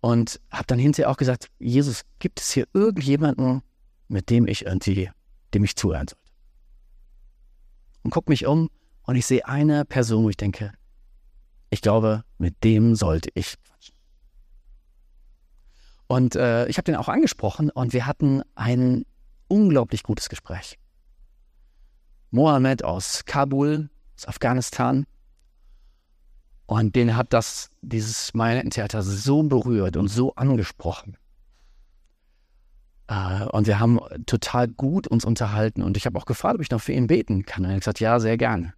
Und 0.00 0.40
habe 0.50 0.66
dann 0.66 0.80
hinterher 0.80 1.10
auch 1.10 1.16
gesagt, 1.16 1.50
Jesus, 1.60 2.02
gibt 2.18 2.40
es 2.40 2.50
hier 2.50 2.66
irgendjemanden, 2.72 3.62
mit 4.08 4.28
dem 4.28 4.48
ich 4.48 4.66
irgendwie, 4.66 5.10
dem 5.54 5.62
ich 5.62 5.76
zuhören 5.76 6.08
sollte? 6.08 6.16
Und 8.02 8.10
guck 8.10 8.28
mich 8.28 8.46
um 8.46 8.68
und 9.04 9.14
ich 9.14 9.24
sehe 9.24 9.46
eine 9.46 9.84
Person, 9.84 10.24
wo 10.24 10.28
ich 10.28 10.36
denke, 10.36 10.72
ich 11.70 11.80
glaube, 11.80 12.24
mit 12.38 12.64
dem 12.64 12.96
sollte 12.96 13.30
ich 13.34 13.54
quatschen. 13.62 13.94
Und 16.12 16.36
äh, 16.36 16.66
ich 16.66 16.76
habe 16.76 16.84
den 16.84 16.96
auch 16.96 17.08
angesprochen 17.08 17.70
und 17.70 17.94
wir 17.94 18.06
hatten 18.06 18.42
ein 18.54 19.06
unglaublich 19.48 20.02
gutes 20.02 20.28
Gespräch. 20.28 20.78
Mohammed 22.30 22.84
aus 22.84 23.24
Kabul, 23.24 23.88
aus 24.18 24.28
Afghanistan. 24.28 25.06
Und 26.66 26.96
den 26.96 27.16
hat 27.16 27.32
das, 27.32 27.70
dieses 27.80 28.34
Marionettentheater 28.34 29.02
so 29.02 29.42
berührt 29.42 29.96
und 29.96 30.08
so 30.08 30.34
angesprochen. 30.34 31.16
Äh, 33.06 33.46
und 33.46 33.66
wir 33.66 33.80
haben 33.80 33.98
total 34.26 34.68
gut 34.68 35.06
uns 35.06 35.24
unterhalten. 35.24 35.82
Und 35.82 35.96
ich 35.96 36.04
habe 36.04 36.18
auch 36.18 36.26
gefragt, 36.26 36.56
ob 36.56 36.60
ich 36.60 36.70
noch 36.70 36.82
für 36.82 36.92
ihn 36.92 37.06
beten 37.06 37.46
kann. 37.46 37.64
Und 37.64 37.70
er 37.70 37.76
hat 37.76 37.80
gesagt, 37.80 38.00
ja, 38.00 38.20
sehr 38.20 38.36
gerne. 38.36 38.74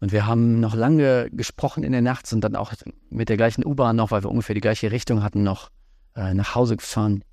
Und 0.00 0.12
wir 0.12 0.26
haben 0.26 0.60
noch 0.60 0.74
lange 0.74 1.28
gesprochen 1.30 1.82
in 1.82 1.92
der 1.92 2.02
Nacht, 2.02 2.32
und 2.32 2.40
dann 2.42 2.54
auch 2.54 2.72
mit 3.10 3.28
der 3.28 3.36
gleichen 3.36 3.64
U-Bahn 3.64 3.96
noch, 3.96 4.10
weil 4.10 4.22
wir 4.22 4.30
ungefähr 4.30 4.54
die 4.54 4.60
gleiche 4.60 4.92
Richtung 4.92 5.22
hatten, 5.22 5.42
noch 5.42 5.70
äh, 6.14 6.34
nach 6.34 6.54
Hause 6.54 6.76
gefahren. 6.76 7.24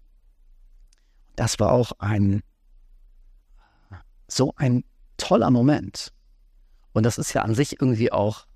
Das 1.36 1.60
war 1.60 1.71
auch 1.71 1.91
ein 1.99 2.41
so 4.28 4.54
ein 4.56 4.84
toller 5.17 5.51
Moment. 5.51 6.12
Und 6.93 7.04
das 7.04 7.17
ist 7.17 7.34
ja 7.34 7.41
an 7.41 7.56
sich 7.56 7.82
irgendwie 7.82 8.12
auch, 8.12 8.47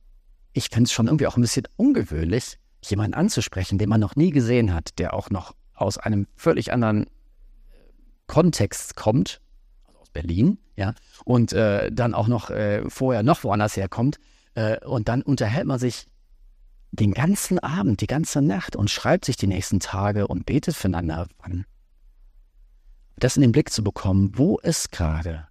ich 0.54 0.70
finde 0.70 0.86
es 0.86 0.92
schon 0.92 1.08
irgendwie 1.08 1.28
auch 1.28 1.38
ein 1.38 1.42
bisschen 1.42 1.68
ungewöhnlich, 1.76 2.58
jemanden 2.84 3.14
anzusprechen, 3.14 3.78
den 3.78 3.90
man 3.90 4.00
noch 4.00 4.16
nie 4.16 4.32
gesehen 4.32 4.74
hat, 4.74 4.98
der 4.98 5.14
auch 5.14 5.30
noch 5.30 5.54
aus 5.74 5.98
einem 5.98 6.28
völlig 6.36 6.72
anderen 6.74 7.06
Kontext 8.28 8.96
kommt, 8.96 9.42
aus 10.10 10.14
Berlin, 10.14 10.58
ja, 10.76 10.94
und 11.26 11.54
äh, 11.54 11.92
dann 11.92 12.14
auch 12.14 12.28
noch 12.28 12.50
äh, 12.50 12.90
vorher 12.90 13.24
noch 13.24 13.44
woanders 13.44 13.76
herkommt. 13.78 14.20
Äh, 14.56 14.84
und 14.86 15.08
dann 15.08 15.22
unterhält 15.22 15.66
man 15.66 15.80
sich 15.80 16.06
den 16.92 17.14
ganzen 17.14 17.60
Abend, 17.60 18.02
die 18.02 18.08
ganze 18.08 18.42
Nacht 18.42 18.76
und 18.76 18.90
schreibt 18.90 19.26
sich 19.26 19.38
die 19.38 19.48
nächsten 19.48 19.80
Tage 19.80 20.28
und 20.28 20.46
betet 20.46 20.76
füreinander 20.76 21.28
an. 21.40 21.66
Das 23.18 23.36
in 23.36 23.42
den 23.42 23.52
Blick 23.52 23.70
zu 23.70 23.84
bekommen, 23.84 24.32
wo 24.36 24.58
ist 24.58 24.92
gerade 24.92 25.48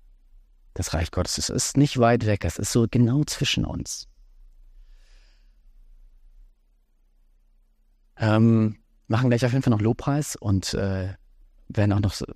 das 0.74 0.94
Reich 0.94 1.10
Gottes? 1.10 1.38
Es 1.38 1.48
ist 1.48 1.76
nicht 1.76 1.98
weit 1.98 2.26
weg, 2.26 2.44
es 2.44 2.58
ist 2.58 2.72
so 2.72 2.86
genau 2.90 3.22
zwischen 3.24 3.64
uns. 3.64 4.08
Ähm, 8.16 8.78
machen 9.06 9.28
gleich 9.28 9.44
auf 9.44 9.52
jeden 9.52 9.62
Fall 9.62 9.70
noch 9.70 9.80
Lobpreis 9.80 10.34
und 10.34 10.74
äh, 10.74 11.14
werden 11.68 11.92
auch 11.92 12.00
noch 12.00 12.14
so 12.14 12.26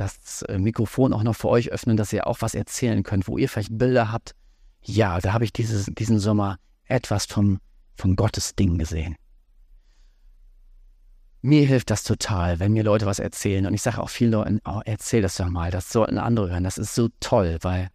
das 0.00 0.42
äh, 0.42 0.58
Mikrofon 0.58 1.12
auch 1.12 1.22
noch 1.22 1.36
für 1.36 1.48
euch 1.48 1.70
öffnen, 1.70 1.96
dass 1.96 2.12
ihr 2.12 2.26
auch 2.26 2.38
was 2.40 2.54
erzählen 2.54 3.02
könnt, 3.02 3.28
wo 3.28 3.36
ihr 3.36 3.48
vielleicht 3.48 3.76
Bilder 3.76 4.10
habt. 4.10 4.34
Ja, 4.82 5.20
da 5.20 5.32
habe 5.32 5.44
ich 5.44 5.52
dieses, 5.52 5.86
diesen 5.86 6.18
Sommer 6.18 6.56
etwas 6.86 7.26
vom, 7.26 7.60
von 7.96 8.16
Gottes 8.16 8.54
Ding 8.54 8.78
gesehen. 8.78 9.16
Mir 11.42 11.66
hilft 11.66 11.90
das 11.90 12.02
total, 12.02 12.60
wenn 12.60 12.72
mir 12.72 12.82
Leute 12.82 13.06
was 13.06 13.18
erzählen. 13.18 13.66
Und 13.66 13.74
ich 13.74 13.82
sage 13.82 14.02
auch 14.02 14.10
vielen 14.10 14.32
Leuten, 14.32 14.60
oh, 14.64 14.80
erzähl 14.84 15.22
das 15.22 15.36
doch 15.36 15.48
mal, 15.48 15.70
das 15.70 15.90
sollten 15.90 16.18
andere 16.18 16.50
hören. 16.50 16.64
Das 16.64 16.78
ist 16.78 16.94
so 16.94 17.08
toll, 17.20 17.58
weil 17.62 17.88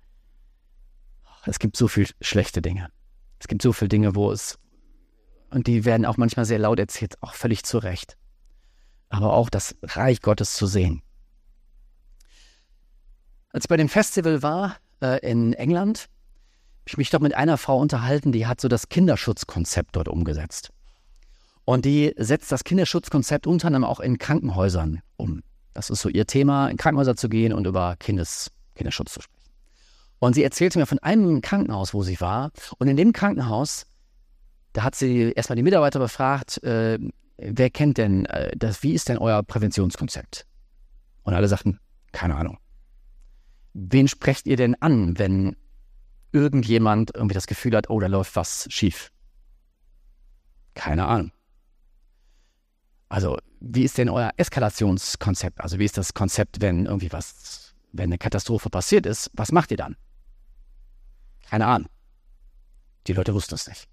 es 1.46 1.60
gibt 1.60 1.78
so 1.78 1.88
viele 1.88 2.10
schlechte 2.22 2.62
Dinge. 2.62 2.89
Es 3.39 3.48
gibt 3.48 3.62
so 3.62 3.74
viele 3.74 3.89
Dinge, 3.89 4.15
wo 4.15 4.32
es, 4.32 4.58
und 5.50 5.68
die 5.68 5.86
werden 5.86 6.06
auch 6.06 6.18
manchmal 6.18 6.46
sehr 6.46 6.60
laut 6.60 6.80
erzählt, 6.80 7.22
auch 7.22 7.34
völlig 7.34 7.63
zu 7.63 7.78
Recht. 7.78 8.18
Aber 9.10 9.34
auch 9.34 9.50
das 9.50 9.76
Reich 9.84 10.22
Gottes 10.22 10.56
zu 10.56 10.65
sehen. 10.65 11.02
Als 13.56 13.63
ich 13.63 13.70
bei 13.70 13.78
dem 13.78 13.88
Festival 13.88 14.44
war 14.44 14.76
äh, 15.02 15.26
in 15.26 15.54
England, 15.54 16.00
habe 16.00 16.88
ich 16.88 16.98
mich 16.98 17.10
doch 17.10 17.22
mit 17.22 17.36
einer 17.36 17.58
Frau 17.58 17.80
unterhalten, 17.80 18.34
die 18.34 18.48
hat 18.48 18.60
so 18.60 18.68
das 18.68 18.89
Kinderschutzkonzept 18.89 19.96
dort 19.96 20.10
umgesetzt. 20.10 20.72
Und 21.63 21.86
die 21.86 22.13
setzt 22.18 22.52
das 22.52 22.65
Kinderschutzkonzept 22.65 23.48
unter 23.48 23.68
anderem 23.68 23.86
auch 23.86 24.02
in 24.02 24.18
Krankenhäusern 24.18 25.02
um. 25.15 25.41
Das 25.74 25.89
ist 25.89 26.02
so 26.02 26.10
ihr 26.10 26.28
Thema, 26.28 26.68
in 26.68 26.76
Krankenhäuser 26.76 27.15
zu 27.15 27.30
gehen 27.30 27.54
und 27.54 27.65
über 27.65 27.96
Kindes, 27.96 28.52
Kinderschutz 28.76 29.13
zu 29.13 29.22
sprechen. 29.22 29.50
Und 30.20 30.34
sie 30.34 30.44
erzählte 30.44 30.78
mir 30.78 30.86
von 30.86 31.00
einem 31.00 31.39
Krankenhaus, 31.39 31.94
wo 31.94 32.04
sie 32.04 32.20
war. 32.20 32.52
Und 32.78 32.89
in 32.89 32.98
dem 32.98 33.13
Krankenhaus, 33.13 33.86
da 34.74 34.84
hat 34.84 34.96
sie 34.96 35.32
erstmal 35.34 35.56
die 35.56 35.63
Mitarbeiter 35.63 36.00
befragt, 36.00 36.62
äh, 36.65 37.00
wer 37.38 37.70
kennt 37.70 38.00
denn 38.00 38.26
äh, 38.26 38.52
das, 38.58 38.84
wie 38.84 38.91
ist 38.91 39.08
denn 39.08 39.18
euer 39.18 39.44
Präventionskonzept? 39.44 40.46
Und 41.24 41.34
alle 41.34 41.48
sagten, 41.48 41.80
keine 42.12 42.36
Ahnung 42.36 42.58
wen 43.75 44.07
sprecht 44.07 44.47
ihr 44.47 44.55
denn 44.55 44.81
an, 44.81 45.19
wenn 45.19 45.57
irgendjemand 46.31 47.11
irgendwie 47.13 47.35
das 47.35 47.45
Gefühl 47.45 47.75
hat, 47.75 47.89
oh, 47.89 47.99
da 47.99 48.07
läuft 48.07 48.35
was 48.35 48.67
schief? 48.69 49.11
Keine 50.73 51.05
Ahnung. 51.05 51.31
Also, 53.09 53.38
wie 53.59 53.83
ist 53.83 53.97
denn 53.97 54.09
euer 54.09 54.31
Eskalationskonzept? 54.38 55.61
Also, 55.61 55.77
wie 55.77 55.85
ist 55.85 55.97
das 55.97 56.13
Konzept, 56.13 56.61
wenn 56.61 56.85
irgendwie 56.85 57.11
was, 57.11 57.75
wenn 57.91 58.05
eine 58.05 58.17
Katastrophe 58.17 58.69
passiert 58.69 59.05
ist, 59.05 59.29
was 59.33 59.51
macht 59.51 59.71
ihr 59.71 59.77
dann? 59.77 59.95
Keine 61.49 61.67
Ahnung. 61.67 61.89
Die 63.07 63.13
Leute 63.13 63.33
wussten 63.33 63.55
es 63.55 63.67
nicht. 63.67 63.88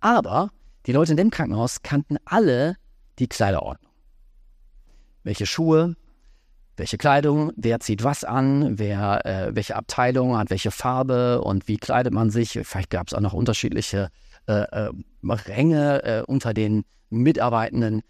Aber 0.00 0.50
die 0.86 0.92
Leute 0.92 1.12
in 1.12 1.16
dem 1.16 1.30
Krankenhaus 1.30 1.82
kannten 1.82 2.18
alle 2.24 2.76
die 3.18 3.28
Kleiderordnung. 3.28 3.90
Welche 5.22 5.46
Schuhe, 5.46 5.96
welche 6.76 6.98
Kleidung, 6.98 7.52
wer 7.56 7.80
zieht 7.80 8.02
was 8.02 8.24
an, 8.24 8.78
wer, 8.78 9.26
äh, 9.26 9.54
welche 9.54 9.76
Abteilung 9.76 10.36
hat 10.36 10.50
welche 10.50 10.70
Farbe 10.70 11.42
und 11.42 11.68
wie 11.68 11.76
kleidet 11.76 12.12
man 12.12 12.30
sich. 12.30 12.58
Vielleicht 12.62 12.90
gab 12.90 13.08
es 13.08 13.14
auch 13.14 13.20
noch 13.20 13.34
unterschiedliche 13.34 14.08
äh, 14.46 14.62
äh, 14.62 14.90
Ränge 15.22 16.02
äh, 16.04 16.22
unter 16.26 16.54
den 16.54 16.84
Mitarbeitenden. 17.10 18.02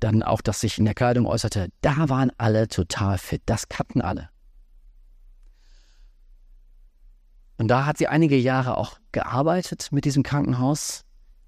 Dann 0.00 0.22
auch, 0.22 0.40
dass 0.40 0.60
sich 0.60 0.78
in 0.78 0.84
der 0.84 0.94
Kleidung 0.94 1.26
äußerte. 1.26 1.68
Da 1.80 2.08
waren 2.08 2.32
alle 2.38 2.68
total 2.68 3.18
fit. 3.18 3.42
Das 3.46 3.68
kannten 3.68 4.00
alle. 4.00 4.28
Und 7.58 7.68
da 7.68 7.86
hat 7.86 7.98
sie 7.98 8.08
einige 8.08 8.36
Jahre 8.36 8.76
auch 8.76 8.98
gearbeitet 9.12 9.88
mit 9.92 10.04
diesem 10.04 10.22
Krankenhaus 10.22 11.04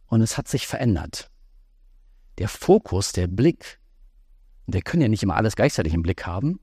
und 0.06 0.20
es 0.20 0.38
hat 0.38 0.46
sich 0.46 0.66
verändert. 0.66 1.30
Der 2.38 2.48
Fokus, 2.48 3.12
der 3.12 3.26
Blick 3.26 3.80
wir 4.66 4.83
können 4.83 5.03
ja 5.03 5.09
nicht 5.09 5.22
immer 5.22 5.37
alles 5.37 5.57
gleichzeitig 5.57 5.94
im 5.94 6.03
Blick 6.03 6.27
haben. 6.27 6.61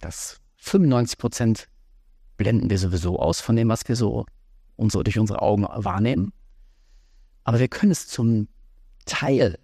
Das 0.00 0.40
95 0.56 1.18
Prozent 1.18 1.68
blenden 2.36 2.70
wir 2.70 2.78
sowieso 2.78 3.18
aus 3.18 3.40
von 3.40 3.56
dem, 3.56 3.68
was 3.68 3.86
wir 3.88 3.96
so 3.96 4.26
unsere, 4.76 5.04
durch 5.04 5.18
unsere 5.18 5.42
Augen 5.42 5.64
wahrnehmen. 5.64 6.32
Aber 7.44 7.58
wir 7.58 7.68
können 7.68 7.92
es 7.92 8.08
zum 8.08 8.48
Teil, 9.04 9.58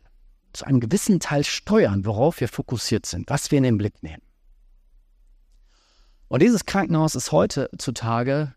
zu 0.53 0.67
einem 0.67 0.81
gewissen 0.81 1.21
Teil 1.21 1.45
steuern, 1.45 2.05
worauf 2.05 2.41
wir 2.41 2.49
fokussiert 2.49 3.07
sind, 3.07 3.31
was 3.31 3.51
wir 3.51 3.59
in 3.59 3.65
den 3.65 3.79
Blick 3.79 4.03
nehmen. 4.03 4.23
Und 6.29 6.43
dieses 6.43 6.67
Krankenhaus 6.67 7.15
ist 7.15 7.33
heutzutage, 7.33 8.55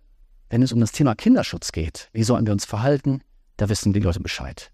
wenn 0.49 0.61
es 0.61 0.73
um 0.73 0.79
das 0.79 0.91
Thema 0.91 1.15
Kinderschutz 1.15 1.71
geht, 1.71 2.09
wie 2.13 2.23
sollen 2.23 2.45
wir 2.45 2.53
uns 2.53 2.65
verhalten, 2.65 3.21
da 3.57 3.69
wissen 3.69 3.93
die 3.93 3.99
Leute 3.99 4.19
Bescheid. 4.19 4.71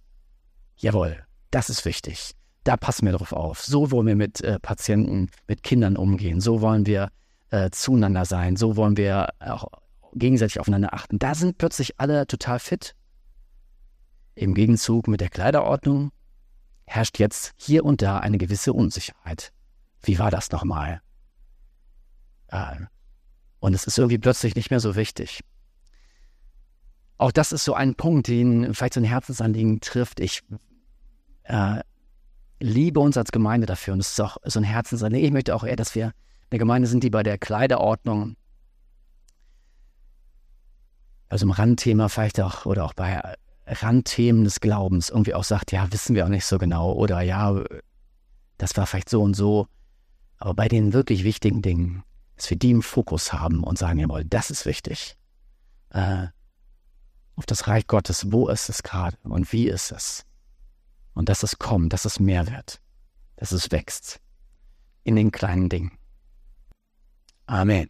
Jawohl, 0.78 1.23
das 1.52 1.69
ist 1.69 1.86
wichtig 1.86 2.36
da 2.69 2.77
passen 2.77 3.08
wir 3.08 3.13
drauf 3.13 3.34
auf. 3.34 3.63
So 3.63 3.89
wollen 3.89 4.05
wir 4.05 4.15
mit 4.15 4.41
äh, 4.41 4.60
Patienten, 4.60 5.32
mit 5.47 5.63
Kindern 5.63 5.97
umgehen. 5.97 6.39
So 6.39 6.62
wollen 6.62 6.86
wir 6.86 7.10
äh, 7.49 7.71
zueinander 7.71 8.25
sein. 8.25 8.58
So 8.58 8.75
wollen 8.75 8.95
wir 8.95 9.29
auch 9.39 9.65
gegenseitig 10.13 10.60
aufeinander 10.60 10.93
achten. 10.93 11.17
Da 11.17 11.34
sind 11.34 11.58
plötzlich 11.58 11.99
alle 11.99 12.27
total 12.27 12.60
fit. 12.60 12.93
Im 14.36 14.53
Gegenzug 14.53 15.08
mit 15.08 15.19
der 15.19 15.29
Kleiderordnung 15.29 16.12
herrscht 16.86 17.17
jetzt 17.17 17.53
hier 17.58 17.84
und 17.86 18.03
da 18.03 18.19
eine 18.19 18.38
gewisse 18.38 18.71
Unsicherheit. 18.71 19.51
Wie 20.03 20.19
war 20.19 20.29
das 20.29 20.51
nochmal? 20.51 21.01
Äh, 22.49 22.75
und 23.62 23.73
es 23.73 23.86
ist 23.86 23.97
irgendwie 23.97 24.19
plötzlich 24.19 24.53
nicht 24.53 24.69
mehr 24.69 24.79
so 24.79 24.95
wichtig. 24.95 25.41
Auch 27.17 27.32
das 27.32 27.51
ist 27.51 27.63
so 27.63 27.73
ein 27.73 27.95
Punkt, 27.95 28.27
den 28.27 28.75
vielleicht 28.75 28.93
so 28.93 28.99
ein 28.99 29.05
Herzensanliegen 29.05 29.82
trifft. 29.82 30.19
Ich 30.19 30.43
äh, 31.45 31.79
liebe 32.59 32.99
uns 32.99 33.17
als 33.17 33.31
Gemeinde 33.31 33.65
dafür 33.65 33.93
und 33.93 33.99
es 33.99 34.11
ist 34.11 34.21
auch 34.21 34.37
so 34.43 34.59
ein 34.59 34.63
Herzensanliegen. 34.63 35.27
Ich 35.27 35.33
möchte 35.33 35.55
auch 35.55 35.63
eher, 35.63 35.75
dass 35.75 35.95
wir 35.95 36.13
eine 36.51 36.59
Gemeinde 36.59 36.87
sind, 36.87 37.03
die 37.03 37.09
bei 37.09 37.23
der 37.23 37.37
Kleiderordnung, 37.37 38.35
also 41.29 41.45
im 41.45 41.51
Randthema 41.51 42.09
vielleicht 42.09 42.39
auch 42.39 42.65
oder 42.65 42.85
auch 42.85 42.93
bei 42.93 43.21
Randthemen 43.65 44.43
des 44.43 44.59
Glaubens 44.59 45.09
irgendwie 45.09 45.35
auch 45.35 45.43
sagt, 45.43 45.71
ja, 45.71 45.91
wissen 45.91 46.15
wir 46.15 46.25
auch 46.25 46.29
nicht 46.29 46.45
so 46.45 46.57
genau 46.57 46.91
oder 46.93 47.21
ja, 47.21 47.63
das 48.57 48.75
war 48.75 48.87
vielleicht 48.87 49.09
so 49.09 49.21
und 49.21 49.35
so. 49.35 49.67
Aber 50.37 50.53
bei 50.53 50.67
den 50.67 50.93
wirklich 50.93 51.23
wichtigen 51.23 51.61
Dingen, 51.61 52.03
dass 52.35 52.49
wir 52.49 52.57
die 52.57 52.71
im 52.71 52.81
Fokus 52.81 53.31
haben 53.33 53.63
und 53.63 53.77
sagen, 53.77 53.99
jawohl, 53.99 54.25
das 54.25 54.49
ist 54.49 54.65
wichtig. 54.65 55.17
Äh, 55.91 56.27
auf 57.35 57.45
das 57.45 57.67
Reich 57.67 57.87
Gottes, 57.87 58.31
wo 58.31 58.47
ist 58.47 58.69
es 58.69 58.83
gerade 58.83 59.17
und 59.23 59.51
wie 59.53 59.67
ist 59.67 59.91
es? 59.91 60.25
Und 61.19 61.27
dass 61.27 61.43
es 61.43 61.60
kommt, 61.60 61.91
dass 61.91 62.05
es 62.05 62.21
mehr 62.21 62.47
wird, 62.47 62.79
dass 63.36 63.51
es 63.51 63.71
wächst 63.71 64.21
in 65.03 65.17
den 65.17 65.32
kleinen 65.32 65.67
Dingen. 65.67 65.91
Amen. 67.45 67.89